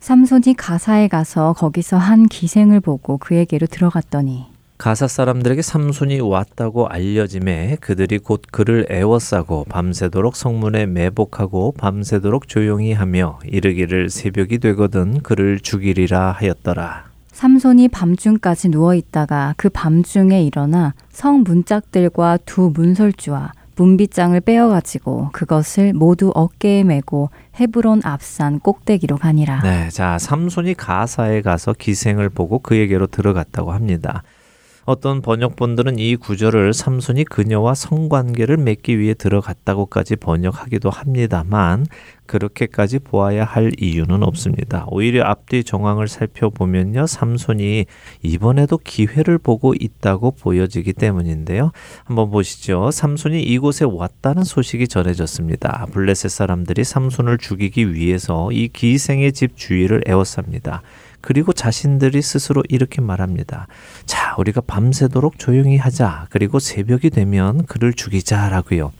[0.00, 4.44] 삼손이 가사에 가서 거기서 한 기생을 보고 그에게로 들어갔더니
[4.76, 13.38] 가사 사람들에게 삼손이 왔다고 알려짐에 그들이 곧 그를 애워싸고 밤새도록 성문에 매복하고 밤새도록 조용히 하며
[13.46, 17.13] 이르기를 새벽이 되거든 그를 죽이리라 하였더라.
[17.34, 26.30] 삼손이 밤중까지 누워 있다가 그 밤중에 일어나 성 문짝들과 두 문설주와 문빗장을 빼어가지고 그것을 모두
[26.32, 29.62] 어깨에 메고 헤브론 앞산 꼭대기로 가니라.
[29.62, 34.22] 네, 자 삼손이 가사에 가서 기생을 보고 그에게로 들어갔다고 합니다.
[34.84, 41.86] 어떤 번역본들은 이 구절을 삼손이 그녀와 성관계를 맺기 위해 들어갔다고까지 번역하기도 합니다만
[42.26, 44.86] 그렇게까지 보아야 할 이유는 없습니다.
[44.88, 47.06] 오히려 앞뒤 정황을 살펴보면요.
[47.06, 47.86] 삼손이
[48.22, 51.72] 이번에도 기회를 보고 있다고 보여지기 때문인데요.
[52.04, 52.90] 한번 보시죠.
[52.90, 55.86] 삼손이 이곳에 왔다는 소식이 전해졌습니다.
[55.92, 60.80] 블레셋 사람들이 삼손을 죽이기 위해서 이 기생의 집 주위를 에워쌉니다.
[61.24, 63.66] 그리고 자신들이 스스로 이렇게 말합니다.
[64.04, 66.26] 자, 우리가 밤새도록 조용히 하자.
[66.28, 68.92] 그리고 새벽이 되면 그를 죽이자라고요.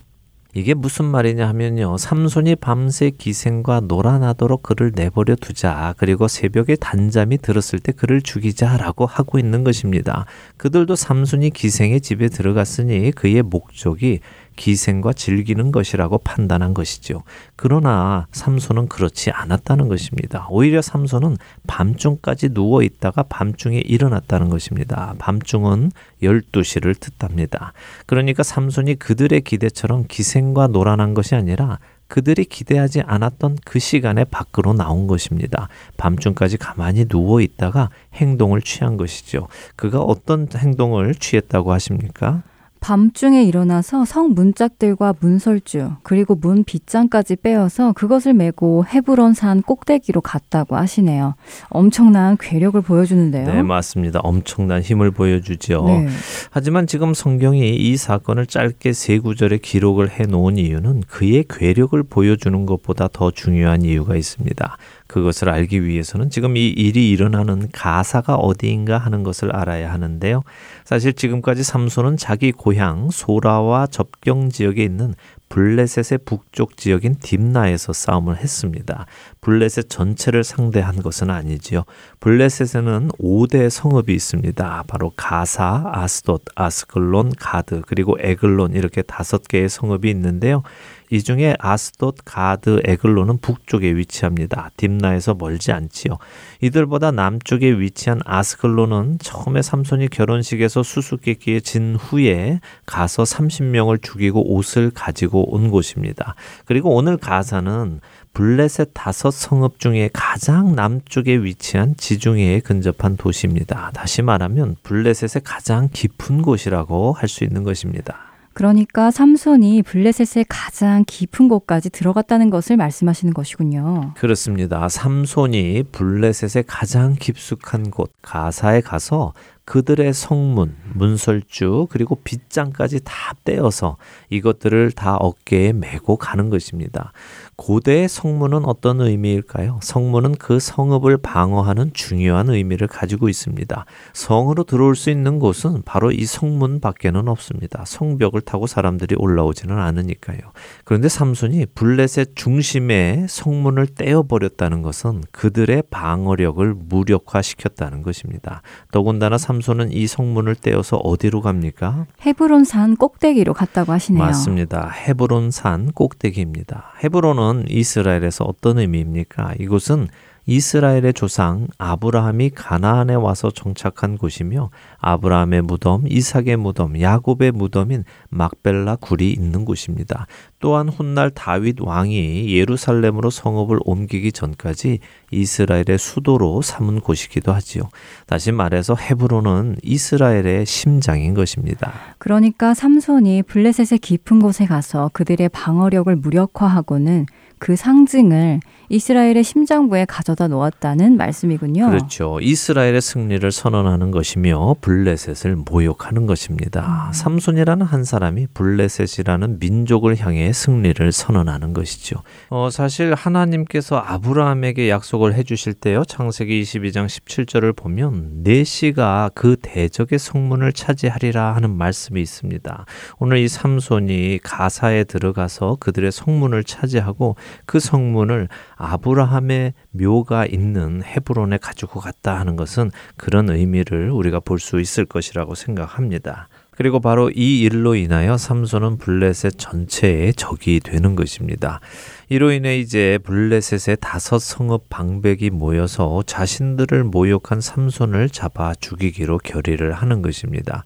[0.56, 1.98] 이게 무슨 말이냐 하면요.
[1.98, 5.94] 삼손이 밤새 기생과 놀아나도록 그를 내버려 두자.
[5.98, 10.26] 그리고 새벽에 단잠이 들었을 때 그를 죽이자라고 하고 있는 것입니다.
[10.56, 14.20] 그들도 삼손이 기생의 집에 들어갔으니 그의 목적이
[14.56, 17.22] 기생과 즐기는 것이라고 판단한 것이죠.
[17.56, 20.46] 그러나 삼손은 그렇지 않았다는 것입니다.
[20.50, 21.36] 오히려 삼손은
[21.66, 25.14] 밤중까지 누워 있다가 밤중에 일어났다는 것입니다.
[25.18, 25.92] 밤중은
[26.22, 27.72] 12시를 뜻합니다.
[28.06, 35.06] 그러니까 삼손이 그들의 기대처럼 기생과 놀아난 것이 아니라 그들이 기대하지 않았던 그 시간에 밖으로 나온
[35.06, 35.68] 것입니다.
[35.96, 39.48] 밤중까지 가만히 누워 있다가 행동을 취한 것이죠.
[39.74, 42.42] 그가 어떤 행동을 취했다고 하십니까?
[42.84, 50.76] 밤중에 일어나서 성 문짝들과 문설주 그리고 문 빗장까지 빼어서 그것을 메고 헤브론 산 꼭대기로 갔다고
[50.76, 51.34] 하시네요.
[51.70, 53.46] 엄청난 괴력을 보여주는데요.
[53.46, 54.20] 네, 맞습니다.
[54.22, 55.82] 엄청난 힘을 보여주죠.
[55.86, 56.08] 네.
[56.50, 62.66] 하지만 지금 성경이 이 사건을 짧게 세 구절에 기록을 해 놓은 이유는 그의 괴력을 보여주는
[62.66, 64.76] 것보다 더 중요한 이유가 있습니다.
[65.14, 70.42] 그것을 알기 위해서는 지금 이 일이 일어나는 가사가 어디인가 하는 것을 알아야 하는데요.
[70.84, 75.14] 사실 지금까지 삼손은 자기 고향 소라와 접경 지역에 있는
[75.54, 79.06] 블레셋의 북쪽 지역인 딤나에서 싸움을 했습니다.
[79.40, 81.84] 블레셋 전체를 상대한 것은 아니지요.
[82.18, 84.84] 블레셋에는 5대 성읍이 있습니다.
[84.88, 90.64] 바로 가사, 아스돗, 아스글론, 가드, 그리고 에글론 이렇게 다섯 개의 성읍이 있는데요.
[91.10, 94.70] 이 중에 아스돗, 가드, 에글론은 북쪽에 위치합니다.
[94.76, 96.18] 딤나에서 멀지 않지요.
[96.64, 105.54] 이들보다 남쪽에 위치한 아스글론은 처음에 삼손이 결혼식에서 수수께끼에 진 후에 가서 30명을 죽이고 옷을 가지고
[105.54, 106.36] 온 곳입니다.
[106.64, 108.00] 그리고 오늘 가사는
[108.32, 113.90] 블레셋 다섯 성읍 중에 가장 남쪽에 위치한 지중해에 근접한 도시입니다.
[113.92, 118.33] 다시 말하면 블레셋의 가장 깊은 곳이라고 할 수 있는 것입니다.
[118.54, 124.14] 그러니까 삼손이 블레셋의 가장 깊은 곳까지 들어갔다는 것을 말씀하시는 것이군요.
[124.16, 124.88] 그렇습니다.
[124.88, 129.34] 삼손이 블레셋의 가장 깊숙한 곳 가사에 가서
[129.64, 133.96] 그들의 성문, 문설주, 그리고 빗장까지 다 떼어서
[134.28, 137.12] 이것들을 다 어깨에 메고 가는 것입니다.
[137.56, 139.78] 고대의 성문은 어떤 의미일까요?
[139.82, 143.84] 성문은 그 성읍을 방어하는 중요한 의미를 가지고 있습니다.
[144.12, 147.84] 성으로 들어올 수 있는 곳은 바로 이 성문 밖에는 없습니다.
[147.86, 150.38] 성벽을 타고 사람들이 올라오지는 않으니까요.
[150.84, 158.62] 그런데 삼손이 블레셋 중심에 성문을 떼어버렸다는 것은 그들의 방어력을 무력화시켰다는 것입니다.
[158.90, 162.06] 더군다나 삼손은 이 성문을 떼어서 어디로 갑니까?
[162.26, 164.22] 헤브론 산 꼭대기로 갔다고 하시네요.
[164.24, 164.90] 맞습니다.
[164.90, 166.94] 헤브론 산 꼭대기입니다.
[167.02, 169.54] 헤브론은 이스라엘에서 어떤 의미입니까?
[169.58, 170.08] 이곳은
[170.46, 179.30] 이스라엘의 조상 아브라함이 가나안에 와서 정착한 곳이며 아브라함의 무덤, 이삭의 무덤, 야곱의 무덤인 막벨라 굴이
[179.30, 180.26] 있는 곳입니다.
[180.58, 184.98] 또한 훗날 다윗 왕이 예루살렘으로 성읍을 옮기기 전까지
[185.30, 187.88] 이스라엘의 수도로 삼은 곳이기도 하지요.
[188.26, 191.92] 다시 말해서 헤브론은 이스라엘의 심장인 것입니다.
[192.18, 197.26] 그러니까 삼손이 블레셋의 깊은 곳에 가서 그들의 방어력을 무력화하고는
[197.58, 201.88] 그 상징을 이스라엘의 심장부에 가져다 놓았다는 말씀이군요.
[201.88, 202.38] 그렇죠.
[202.40, 207.08] 이스라엘의 승리를 선언하는 것이며 블레셋을 모욕하는 것입니다.
[207.08, 207.12] 음.
[207.12, 212.22] 삼손이라는 한 사람이 블레셋이라는 민족을 향해 승리를 선언하는 것이죠.
[212.50, 216.04] 어, 사실 하나님께서 아브라함에게 약속을 해주실 때요.
[216.04, 222.86] 창세기 22장 17절을 보면 내 씨가 그 대적의 성문을 차지하리라 하는 말씀이 있습니다.
[223.18, 232.00] 오늘 이 삼손이 가사에 들어가서 그들의 성문을 차지하고 그 성문을 아브라함의 묘가 있는 헤브론에 가지고
[232.00, 236.48] 갔다 하는 것은 그런 의미를 우리가 볼 수 있을 것이라고 생각합니다.
[236.70, 241.80] 그리고 바로 이 일로 인하여 삼손은 블레셋 전체의 적이 되는 것입니다.
[242.28, 250.20] 이로 인해 이제 블레셋의 다섯 성읍 방백이 모여서 자신들을 모욕한 삼손을 잡아 죽이기로 결의를 하는
[250.22, 250.84] 것입니다.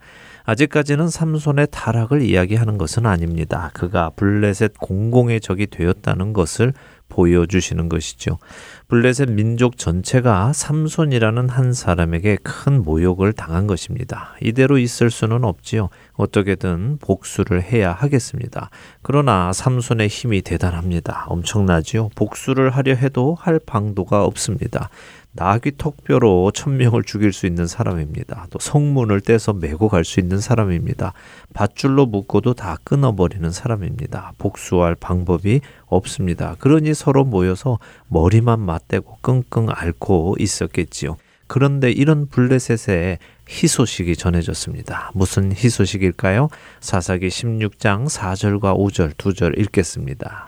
[0.49, 3.71] 아직까지는 삼손의 타락을 이야기하는 것은 아닙니다.
[3.75, 6.73] 그가 블레셋 공공의 적이 되었다는 것을
[7.11, 8.39] 보여주시는 것이죠.
[8.89, 14.37] 블레셋 민족 전체가 삼손이라는 한 사람에게 큰 모욕을 당한 것입니다.
[14.41, 15.91] 이대로 있을 수는 없지요.
[16.15, 18.71] 어떻게든 복수를 해야 하겠습니다.
[19.03, 21.27] 그러나 삼손의 힘이 대단합니다.
[21.29, 22.09] 엄청나지요.
[22.15, 24.89] 복수를 하려 해도 할 방도가 없습니다.
[25.39, 28.49] 나귀 턱뼈로 천명을 죽일 수 있는 사람입니다.
[28.51, 31.13] 또 성문을 떼서 메고 갈 수 있는 사람입니다.
[31.55, 34.33] 밧줄로 묶어도 다 끊어버리는 사람입니다.
[34.39, 36.57] 복수할 방법이 없습니다.
[36.59, 37.79] 그러니 서로 모여서
[38.09, 41.17] 머리만 맞대고 끙끙 앓고 있었겠지요.
[41.47, 43.19] 그런데 이런 블레셋에
[43.49, 45.13] 희소식이 전해졌습니다.
[45.15, 46.49] 무슨 희소식일까요?
[46.81, 50.48] 사사기 16장 4절과 5절 두절 읽겠습니다.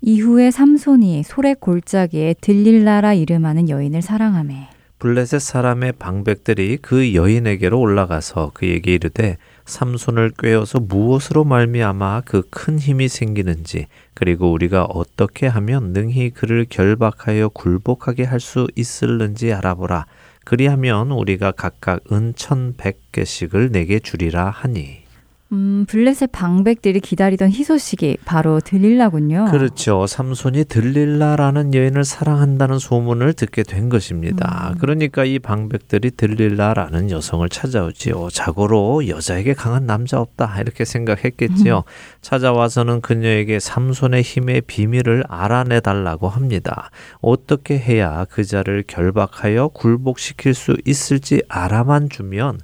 [0.00, 4.68] 이후에 삼손이 소래 골짜기에 들릴라라 이름하는 여인을 사랑하매
[5.00, 13.06] 블레셋 사람의 방백들이 그 여인에게로 올라가서 그에게 이르되 삼손을 꿰어서 무엇으로 말미암아 그 큰 힘이
[13.08, 20.06] 생기는지 그리고 우리가 어떻게 하면 능히 그를 결박하여 굴복하게 할 수 있을는지 알아보라.
[20.44, 25.02] 그리하면 우리가 각각 은 천 백 개씩을 내게 주리라 하니
[25.50, 29.46] 음, 블레셋 방백들이 기다리던 희소식이 바로 들릴라군요.
[29.50, 30.06] 그렇죠.
[30.06, 34.72] 삼손이 들릴라라는 여인을 사랑한다는 소문을 듣게 된 것입니다.
[34.74, 34.78] 음.
[34.78, 38.28] 그러니까 이 방백들이 들릴라라는 여성을 찾아오지요.
[38.30, 41.78] 자고로 여자에게 강한 남자 없다 이렇게 생각했겠지요.
[41.78, 41.82] 음.
[42.20, 46.90] 찾아와서는 그녀에게 삼손의 힘의 비밀을 알아내 달라고 합니다.
[47.22, 52.58] 어떻게 해야 그 자를 결박하여 굴복시킬 수 있을지 알아만 주면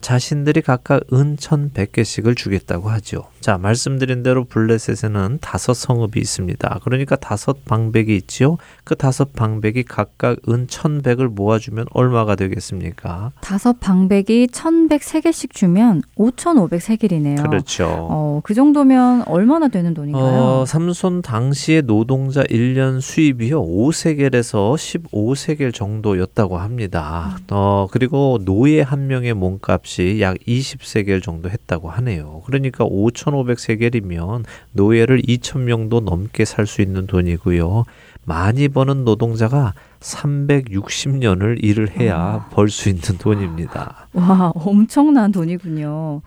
[0.00, 3.24] 자신들이 각각 은 1100개씩을 주겠다고 하죠.
[3.40, 6.80] 자, 말씀드린 대로 블레셋에는 다섯 성읍이 있습니다.
[6.82, 8.56] 그러니까 다섯 방백이 있지요.
[8.84, 13.32] 그 다섯 방백이 각각 은 1100을 모아주면 얼마가 되겠습니까?
[13.40, 17.42] 다섯 방백이 1103개씩 주면 5503길이네요.
[17.42, 17.86] 그렇죠.
[17.88, 20.24] 어, 그 정도면 얼마나 되는 돈인가요?
[20.24, 23.62] 어, 삼손 당시의 노동자 1년 수입이요.
[23.62, 27.38] 5세겔에서 15세겔 정도였다고 합니다.
[27.50, 29.89] 어, 그리고 노예 한 명의 몸값이
[30.20, 32.42] 약 20세겔 정도 했다고 하네요.
[32.46, 37.84] 그러니까 5,500세겔이면 노예를 2,000명도 넘게 살 수 있는 돈이고요.
[38.24, 44.06] 많이 버는 노동자가 360년을 일을 해야 벌 수 있는 돈입니다.
[44.12, 46.22] 와, 엄청난 돈이군요.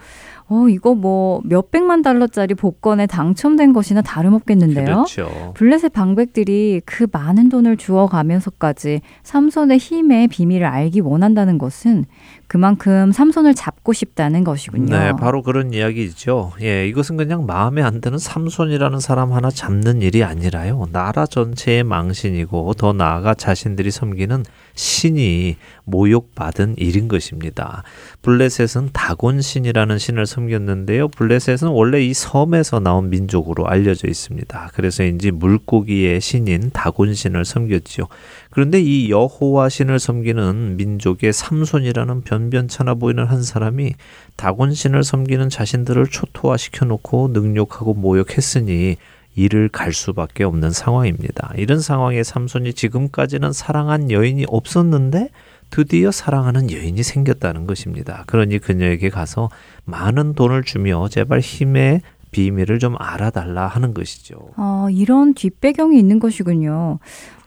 [0.49, 4.85] 어, 이거 뭐 몇백만 달러짜리 복권에 당첨된 것이나 다름없겠는데요.
[4.85, 5.53] 그렇죠.
[5.55, 12.05] 블레셋 방백들이 그 많은 돈을 주어가면서까지 삼손의 힘의 비밀을 알기 원한다는 것은
[12.53, 14.95] 그만큼 삼손을 잡고 싶다는 것이군요.
[14.95, 16.51] 네, 바로 그런 이야기죠.
[16.61, 20.85] 예, 이것은 그냥 마음에 안 드는 삼손이라는 사람 하나 잡는 일이 아니라요.
[20.91, 24.45] 나라 전체의 망신이고 더 나아가 자신들이 섬기는
[24.75, 27.83] 신이 모욕받은 일인 것입니다.
[28.21, 31.09] 블레셋은 다곤 신이라는 신을 섬겼는데요.
[31.09, 34.71] 블레셋은 원래 이 섬에서 나온 민족으로 알려져 있습니다.
[34.73, 38.07] 그래서인지 물고기의 신인 다곤 신을 섬겼지요.
[38.49, 43.93] 그런데 이 여호와 신을 섬기는 민족의 삼손이라는 변변찮아 보이는 한 사람이
[44.35, 48.97] 다곤 신을 섬기는 자신들을 초토화시켜 놓고 능욕하고 모욕했으니
[49.35, 51.53] 이를 갈 수밖에 없는 상황입니다.
[51.57, 55.29] 이런 상황에 삼손이 지금까지는 사랑한 여인이 없었는데
[55.69, 58.23] 드디어 사랑하는 여인이 생겼다는 것입니다.
[58.27, 59.49] 그러니 그녀에게 가서
[59.85, 62.01] 많은 돈을 주며 제발 힘의
[62.33, 64.35] 비밀을 좀 알아달라 하는 것이죠.
[64.57, 66.99] 어, 이런 뒷배경이 있는 것이군요.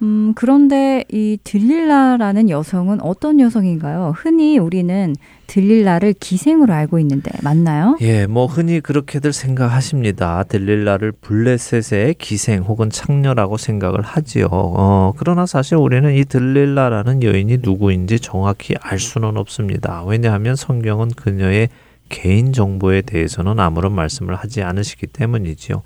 [0.02, 4.14] 음, 그런데 이 들릴라라는 여성은 어떤 여성인가요?
[4.16, 5.14] 흔히 우리는
[5.46, 7.96] 들릴라를 기생으로 알고 있는데 맞나요?
[8.00, 10.44] 예, 뭐 흔히 그렇게들 생각하십니다.
[10.44, 14.48] 들릴라를 블레셋의 기생 혹은 창녀라고 생각을 하지요.
[14.50, 20.04] 어, 그러나 사실 우리는 이 들릴라라는 여인이 누구인지 정확히 알 수는 없습니다.
[20.04, 21.68] 왜냐하면 성경은 그녀의
[22.08, 25.82] 개인 정보에 대해서는 아무런 말씀을 하지 않으시기 때문이지요.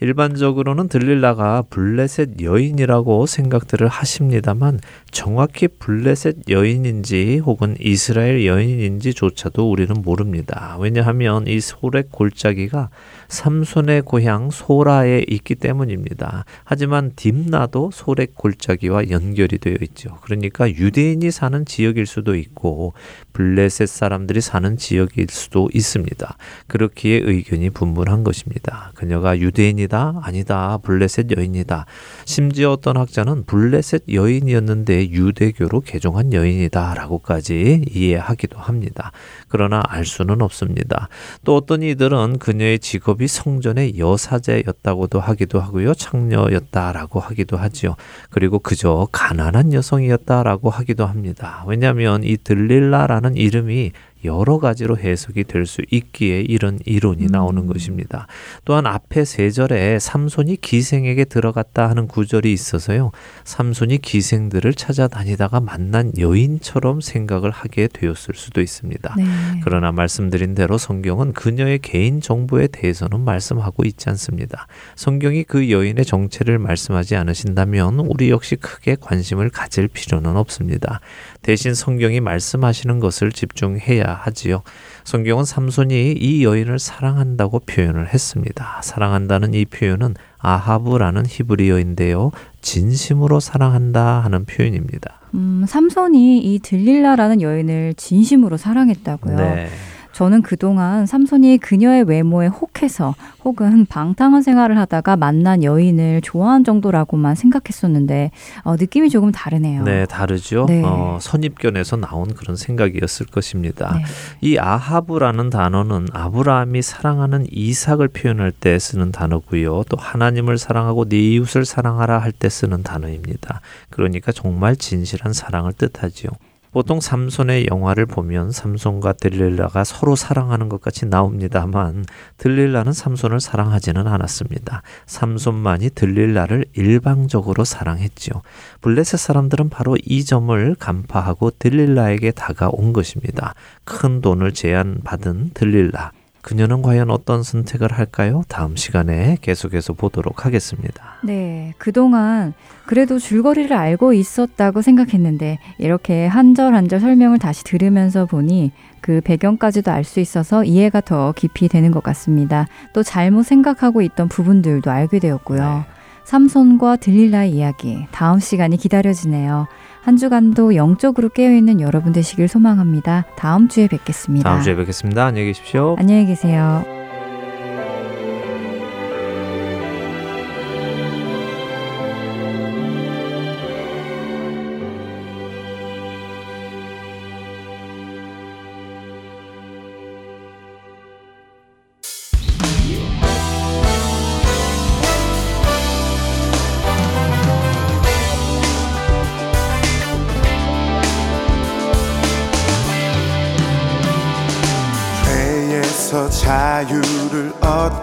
[0.00, 4.80] 일반적으로는 들릴라가 블레셋 여인이라고 생각들을 하십니다만
[5.10, 10.76] 정확히 블레셋 여인인지 혹은 이스라엘 여인인지조차도 우리는 모릅니다.
[10.80, 12.90] 왜냐하면 이 소렉 골짜기가
[13.28, 16.44] 삼손의 고향 소라에 있기 때문입니다.
[16.64, 20.18] 하지만 딥나도 소렉 골짜기와 연결이 되어 있죠.
[20.22, 22.92] 그러니까 유대인이 사는 지역일 수도 있고
[23.32, 26.36] 블레셋 사람들이 사는 지역일 수도 있습니다.
[26.66, 28.92] 그렇기에 의견이 분분한 것입니다.
[28.94, 30.20] 그녀가 유대인이 다?
[30.22, 30.78] 아니다.
[30.78, 31.86] 블레셋 여인이다.
[32.24, 36.94] 심지어 어떤 학자는 블레셋 여인이었는데 유대교로 개종한 여인이다.
[36.94, 39.12] 라고까지 이해하기도 합니다.
[39.48, 41.08] 그러나 알 수는 없습니다.
[41.44, 45.94] 또 어떤 이들은 그녀의 직업이 성전의 여사제였다고도 하기도 하고요.
[45.94, 47.96] 창녀였다라고 하기도 하지요.
[48.30, 51.64] 그리고 그저 가난한 여성이었다라고 하기도 합니다.
[51.66, 53.92] 왜냐하면 이 들릴라라는 이름이
[54.24, 57.66] 여러 가지로 해석이 될 수 있기에 이런 이론이 나오는 음.
[57.66, 58.26] 것입니다.
[58.64, 63.10] 또한 앞에 세 절에 삼손이 기생에게 들어갔다 하는 구절이 있어서요.
[63.44, 69.14] 삼손이 기생들을 찾아다니다가 만난 여인처럼 생각을 하게 되었을 수도 있습니다.
[69.16, 69.24] 네.
[69.64, 74.66] 그러나 말씀드린 대로 성경은 그녀의 개인 정보에 대해서는 말씀하고 있지 않습니다.
[74.96, 81.00] 성경이 그 여인의 정체를 말씀하지 않으신다면 우리 역시 크게 관심을 가질 필요는 없습니다.
[81.42, 84.62] 대신 성경이 말씀하시는 것을 집중해야 하지요.
[85.04, 88.80] 성경은 삼손이 이 여인을 사랑한다고 표현을 했습니다.
[88.82, 92.30] 사랑한다는 이 표현은 아하브라는 히브리어인데요.
[92.60, 95.20] 진심으로 사랑한다 하는 표현입니다.
[95.34, 99.36] 음, 삼손이 이 들릴라라는 여인을 진심으로 사랑했다고요.
[99.36, 99.68] 네.
[100.14, 108.30] 저는 그동안 삼손이 그녀의 외모에 혹해서 혹은 방탕한 생활을 하다가 만난 여인을 좋아한 정도라고만 생각했었는데
[108.62, 109.82] 어, 느낌이 조금 다르네요.
[109.82, 110.66] 네, 다르죠.
[110.68, 110.82] 네.
[110.84, 113.92] 어, 선입견에서 나온 그런 생각이었을 것입니다.
[113.94, 114.04] 네.
[114.40, 119.84] 이 아하브라는 단어는 아브라함이 사랑하는 이삭을 표현할 때 쓰는 단어고요.
[119.88, 123.60] 또 하나님을 사랑하고 네 이웃을 사랑하라 할 때 쓰는 단어입니다.
[123.90, 126.30] 그러니까 정말 진실한 사랑을 뜻하지요.
[126.74, 132.04] 보통 삼손의 영화를 보면 삼손과 들릴라가 서로 사랑하는 것 같이 나옵니다만
[132.36, 134.82] 들릴라는 삼손을 사랑하지는 않았습니다.
[135.06, 138.42] 삼손만이 들릴라를 일방적으로 사랑했지요.
[138.80, 143.54] 블레셋 사람들은 바로 이 점을 간파하고 들릴라에게 다가온 것입니다.
[143.84, 146.10] 큰 돈을 제안받은 들릴라.
[146.44, 148.42] 그녀는 과연 어떤 선택을 할까요?
[148.48, 151.14] 다음 시간에 계속해서 보도록 하겠습니다.
[151.24, 152.52] 네, 그동안
[152.84, 159.22] 그래도 줄거리를 알고 있었다고 생각했는데 이렇게 한 절 한 절 설명을 다시 들으면서 보니 그
[159.24, 162.66] 배경까지도 알 수 있어서 이해가 더 깊이 되는 것 같습니다.
[162.92, 165.86] 또 잘못 생각하고 있던 부분들도 알게 되었고요.
[166.24, 169.66] 삼손과 들릴라의 이야기 다음 시간이 기다려지네요.
[170.04, 173.24] 한 주간도 영적으로 깨어있는 여러분 되시길 소망합니다.
[173.36, 174.48] 다음 주에 뵙겠습니다.
[174.48, 175.24] 다음 주에 뵙겠습니다.
[175.24, 175.96] 안녕히 계십시오.
[175.98, 176.84] 안녕히 계세요.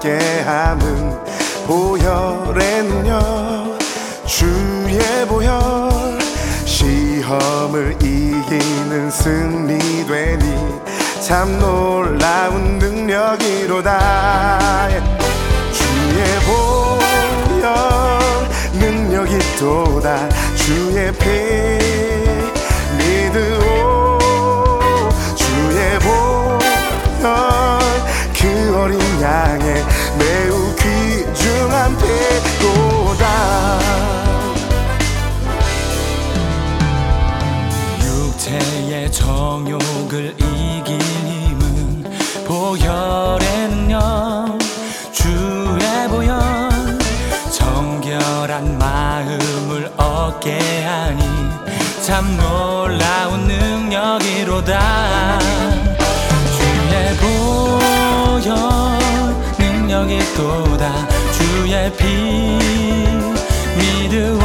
[0.09, 1.19] 함은
[1.67, 3.77] 보혈의 능력
[4.25, 6.19] 주의 보혈.
[6.65, 10.81] 시험을 이기는 승리 되니
[11.21, 13.89] 참 놀라운 능력이로다.
[15.71, 17.69] 주의 보혈
[18.73, 20.27] 능력이 또다.
[20.55, 21.80] 주의 피
[40.11, 42.03] 정욕을 이길 힘은
[42.45, 44.59] 보혈의 능력
[45.13, 46.37] 주의 보혈
[47.49, 51.23] 정결한 마음을 얻게 하니
[52.03, 55.39] 참 놀라운 능력이로다.
[56.57, 58.49] 주의 보혈
[59.59, 61.07] 능력이 또다.
[61.31, 62.05] 주의 피
[63.77, 64.40] 믿으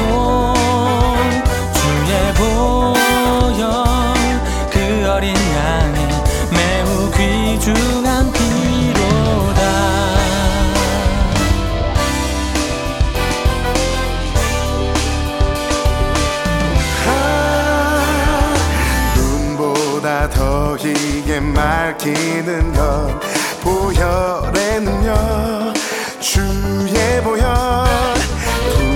[21.36, 23.20] 희게 맑히는 것
[23.60, 25.74] 보혈의 능력
[26.18, 27.46] 주의 보혈.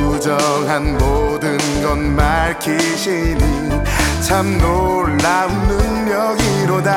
[0.02, 3.40] 부정한 모든 것 맑히시니
[4.22, 6.90] 참 놀라운 능력이로다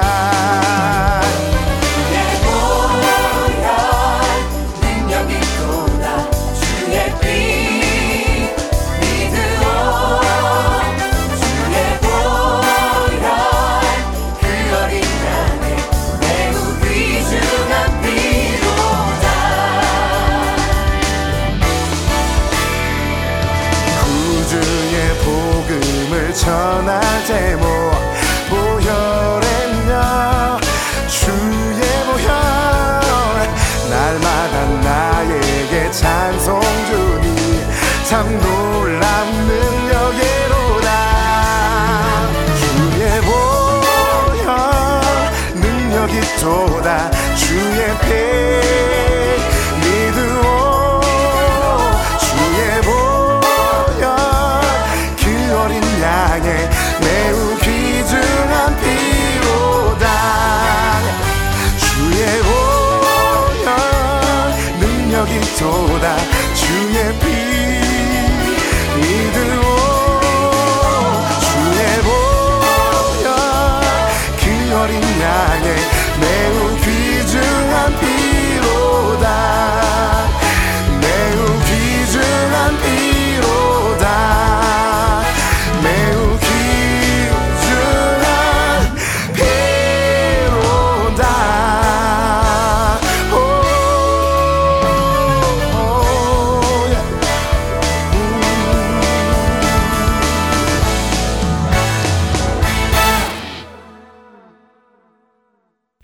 [26.46, 27.03] 복음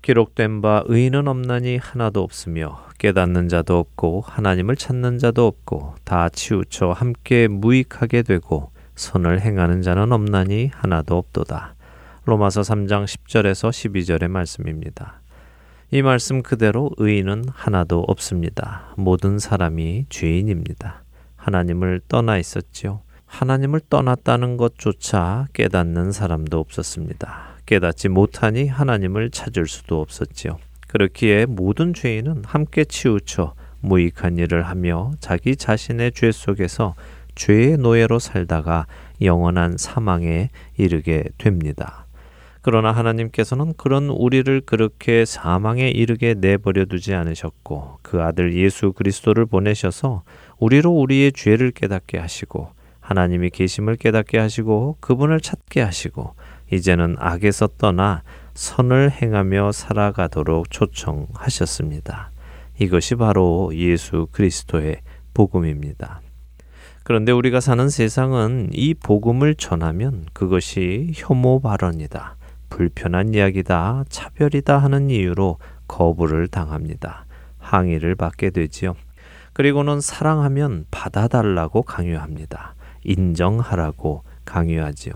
[0.10, 6.94] 기록된 바 의인은 없나니 하나도 없으며 깨닫는 자도 없고 하나님을 찾는 자도 없고 다 치우쳐
[6.94, 11.76] 함께 무익하게 되고 선을 행하는 자는 없나니 하나도 없도다.
[12.26, 15.22] 로마서 3장 10절에서 12절의 말씀입니다.
[15.92, 18.96] 이 말씀 그대로 의인은 하나도 없습니다.
[18.98, 21.04] 모든 사람이 죄인입니다.
[21.36, 23.02] 하나님을 떠나 있었지요.
[23.30, 27.60] 하나님을 떠났다는 것조차 깨닫는 사람도 없었습니다.
[27.66, 30.58] 깨닫지 못하니 하나님을 찾을 수도 없었지요.
[30.88, 36.96] 그렇기에 모든 죄인은 함께 치우쳐 무익한 일을 하며 자기 자신의 죄 속에서
[37.36, 38.88] 죄의 노예로 살다가
[39.22, 42.08] 영원한 사망에 이르게 됩니다.
[42.62, 50.24] 그러나 하나님께서는 그런 우리를 그렇게 사망에 이르게 내버려 두지 않으셨고 그 아들 예수 그리스도를 보내셔서
[50.58, 52.79] 우리로 우리의 죄를 깨닫게 하시고
[53.10, 56.36] 하나님이 계심을 깨닫게 하시고 그분을 찾게 하시고
[56.72, 58.22] 이제는 악에서 떠나
[58.54, 62.30] 선을 행하며 살아가도록 초청하셨습니다.
[62.78, 65.02] 이것이 바로 예수 그리스도의
[65.34, 66.22] 복음입니다.
[67.04, 72.36] 그런데 우리가 사는 세상은 이 복음을 전하면 그것이 혐오 발언이다,
[72.70, 75.58] 불편한 이야기다, 차별이다 하는 이유로
[75.88, 77.26] 거부를 당합니다.
[77.58, 78.94] 항의를 받게 되지요.
[79.54, 82.76] 그리고는 사랑하면 받아달라고 강요합니다.
[83.04, 85.14] 인정하라고 강요하지요.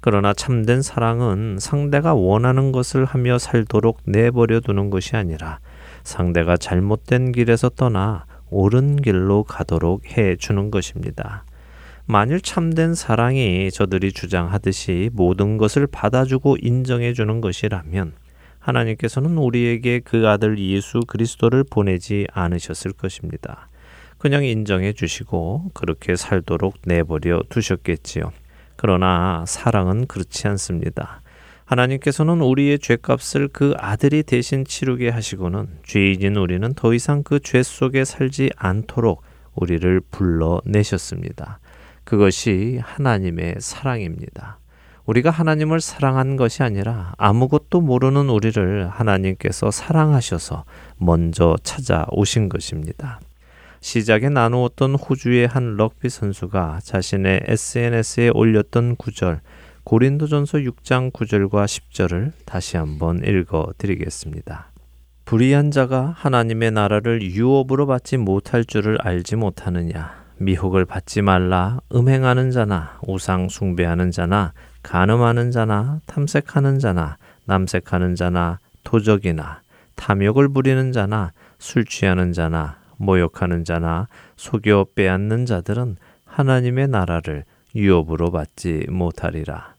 [0.00, 5.60] 그러나 참된 사랑은 상대가 원하는 것을 하며 살도록 내버려 두는 것이 아니라
[6.02, 11.44] 상대가 잘못된 길에서 떠나 옳은 길로 가도록 해 주는 것입니다.
[12.04, 18.12] 만일 참된 사랑이 저들이 주장하듯이 모든 것을 받아주고 인정해 주는 것이라면
[18.58, 23.68] 하나님께서는 우리에게 그 아들 예수 그리스도를 보내지 않으셨을 것입니다.
[24.22, 28.30] 그냥 인정해 주시고 그렇게 살도록 내버려 두셨겠지요.
[28.76, 31.22] 그러나 사랑은 그렇지 않습니다.
[31.64, 38.04] 하나님께서는 우리의 죄값을 그 아들이 대신 치르게 하시고는 죄인인 우리는 더 이상 그 죄 속에
[38.04, 39.22] 살지 않도록
[39.56, 41.58] 우리를 불러내셨습니다.
[42.04, 44.58] 그것이 하나님의 사랑입니다.
[45.04, 50.64] 우리가 하나님을 사랑한 것이 아니라 아무것도 모르는 우리를 하나님께서 사랑하셔서
[50.98, 53.18] 먼저 찾아오신 것입니다.
[53.82, 59.40] 시작에 나누었던 호주의 한 럭비 선수가 자신의 SNS에 올렸던 구절
[59.82, 64.70] 고린도전서 6장 9절과 10절을 다시 한번 읽어 드리겠습니다.
[65.24, 73.00] 불의한 자가 하나님의 나라를 유업으로 받지 못할 줄을 알지 못하느냐 미혹을 받지 말라 음행하는 자나
[73.06, 74.52] 우상 숭배하는 자나
[74.84, 77.16] 간음하는 자나 탐색하는 자나
[77.46, 79.62] 남색하는 자나 도적이나
[79.96, 87.44] 탐욕을 부리는 자나 술 취하는 자나 모욕하는 자나 속여 빼앗는 자들은 하나님의 나라를
[87.74, 89.74] 유업으로 받지 못하리라.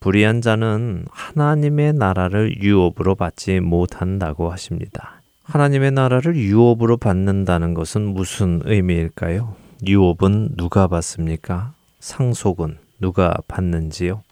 [0.00, 5.22] 불의한 자는 하나님의 나라를 유업으로 받지 못한다고 하십니다.
[5.44, 9.54] 하나님의 나라를 유업으로 받는다는 것은 무슨 의미일까요?
[9.86, 11.74] 유업은 누가 받습니까?
[12.00, 14.22] 상속은 누가 받는지요?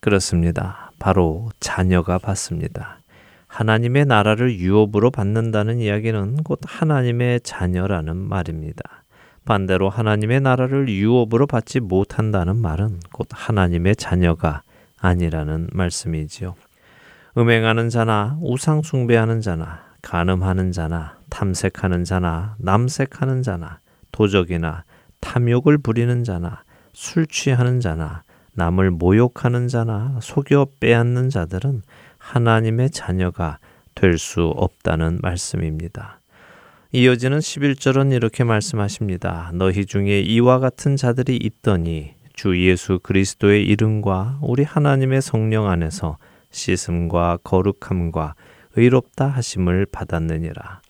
[0.00, 0.92] 그렇습니다.
[0.98, 2.97] 바로 자녀가 받습니다.
[3.58, 9.02] 하나님의 나라를 유업으로 받는다는 이야기는 곧 하나님의 자녀라는 말입니다.
[9.44, 14.62] 반대로 하나님의 나라를 유업으로 받지 못한다는 말은 곧 하나님의 자녀가
[15.00, 16.54] 아니라는 말씀이지요.
[17.36, 23.80] 음행하는 자나 우상 숭배하는 자나 간음하는 자나 탐색하는 자나 남색하는 자나
[24.12, 24.84] 도적이나
[25.18, 31.82] 탐욕을 부리는 자나 술 취하는 자나 남을 모욕하는 자나 속여 빼앗는 자들은
[32.28, 33.58] 하나님의 자녀가
[33.94, 36.20] 될 수 없다는 말씀입니다.
[36.92, 39.50] 이어지는 11절은 이렇게 말씀하십니다.
[39.54, 46.18] 너희 중에 이와 같은 자들이 있더니 주 예수 그리스도의 이름과 우리 하나님의 성령 안에서
[46.50, 48.34] 씻음과 거룩함과
[48.76, 50.80] 의롭다 하심을 받았느니라.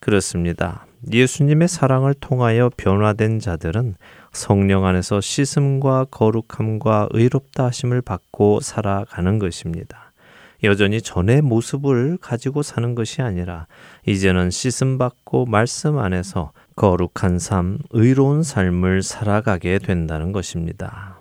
[0.00, 0.86] 그렇습니다.
[1.12, 3.96] 예수님의 사랑을 통하여 변화된 자들은
[4.32, 10.03] 성령 안에서 씻음과 거룩함과 의롭다 하심을 받고 살아가는 것입니다.
[10.62, 13.66] 여전히 전의 모습을 가지고 사는 것이 아니라
[14.06, 21.20] 이제는 씻음 받고 말씀 안에서 거룩한 삶, 의로운 삶을 살아가게 된다는 것입니다.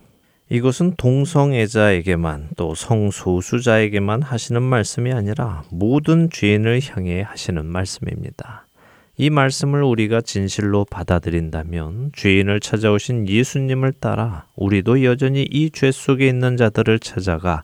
[0.49, 8.67] 이것은 동성애자에게만 또 성소수자에게만 하시는 말씀이 아니라 모든 죄인을 향해 하시는 말씀입니다.
[9.15, 16.57] 이 말씀을 우리가 진실로 받아들인다면 죄인을 찾아오신 예수님을 따라 우리도 여전히 이 죄 속에 있는
[16.57, 17.63] 자들을 찾아가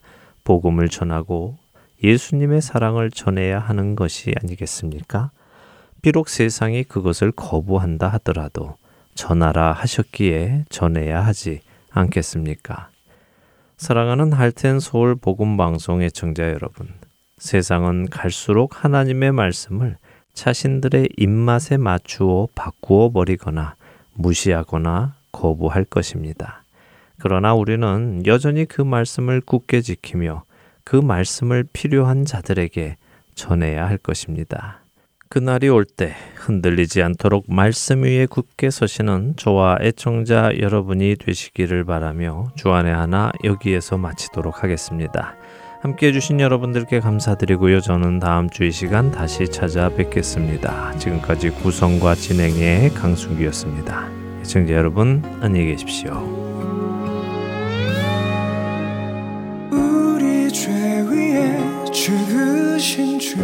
[0.50, 1.60] 복음을 전하고
[2.04, 5.30] 예수님의 사랑을 전해야 하는 것이 아니겠습니까?
[6.02, 8.76] 비록 세상이 그것을 거부한다 하더라도
[9.14, 12.90] 전하라 하셨기에 전해야 하지 않겠습니까?
[13.78, 16.88] 사랑하는 할텐 서울 복음 방송 의 청자 여러분,
[17.38, 19.98] 세상은 갈수록 하나님의 말씀을
[20.34, 23.76] 자신들의 입맛에 맞추어 바꾸어 버리거나
[24.16, 26.64] 무시하거나 거부할 것입니다.
[27.20, 30.44] 그러나 우리는 여전히 그 말씀을 굳게 지키며
[30.84, 32.98] 그 말씀을 필요한 자들에게
[33.36, 34.80] 전해야 할 것입니다.
[35.30, 42.92] 그날이 올 때 흔들리지 않도록 말씀 위에 굳게 서시는 저와 애청자 여러분이 되시기를 바라며 주안의
[42.96, 45.36] 하나 여기에서 마치도록 하겠습니다.
[45.82, 47.80] 함께 해주신 여러분들께 감사드리고요.
[47.80, 50.98] 저는 다음 주 이 시간 다시 찾아뵙겠습니다.
[50.98, 54.10] 지금까지 구성과 진행의 강순기였습니다.
[54.42, 56.39] 애청자 여러분, 안녕히 계십시오.
[62.00, 63.36] 죽으신 주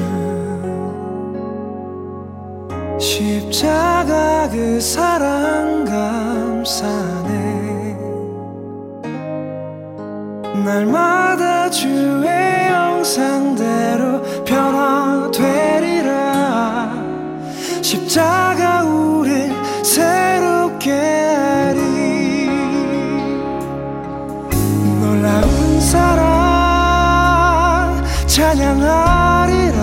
[2.97, 7.25] 십자가 그 사랑 감사네.
[10.63, 12.29] 날마다 주의
[12.69, 16.13] 영상대로 변화되리라.
[17.81, 19.51] 십자가 우릴
[19.83, 21.84] 새롭게 하리.
[28.55, 29.81] 찬양하리라.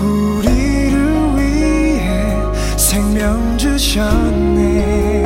[0.00, 2.34] 우리를 위해
[2.78, 5.24] 생명 주셨네.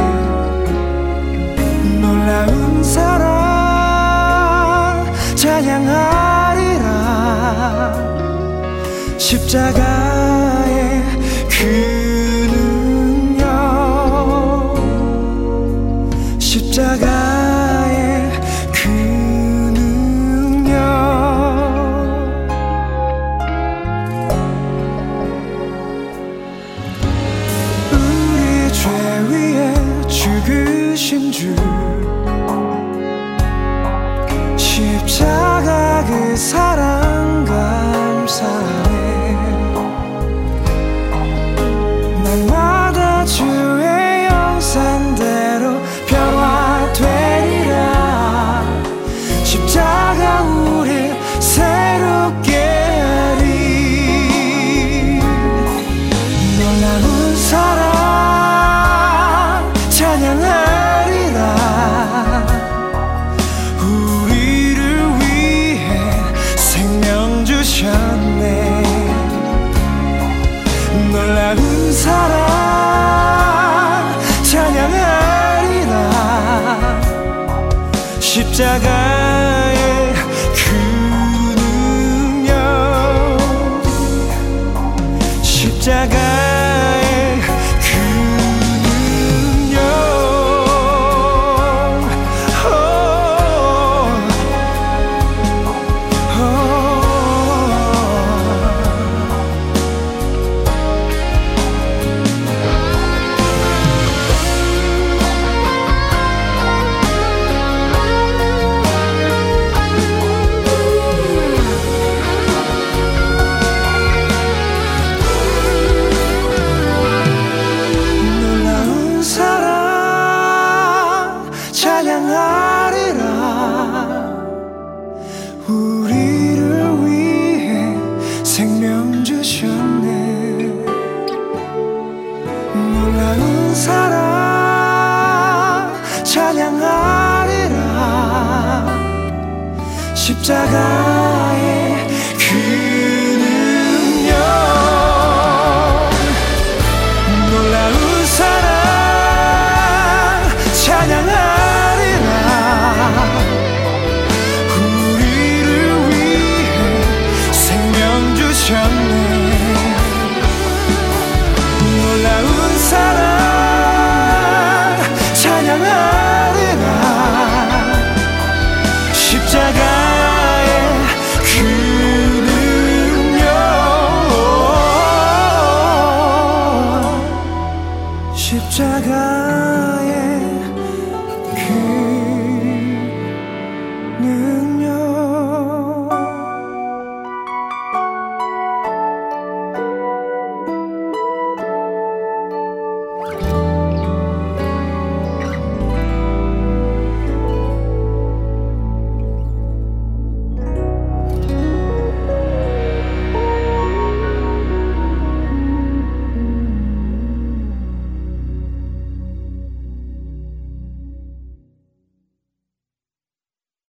[2.01, 3.25] 놀라운 사랑
[5.37, 6.87] 찬양하리라.
[9.17, 10.06] 십자가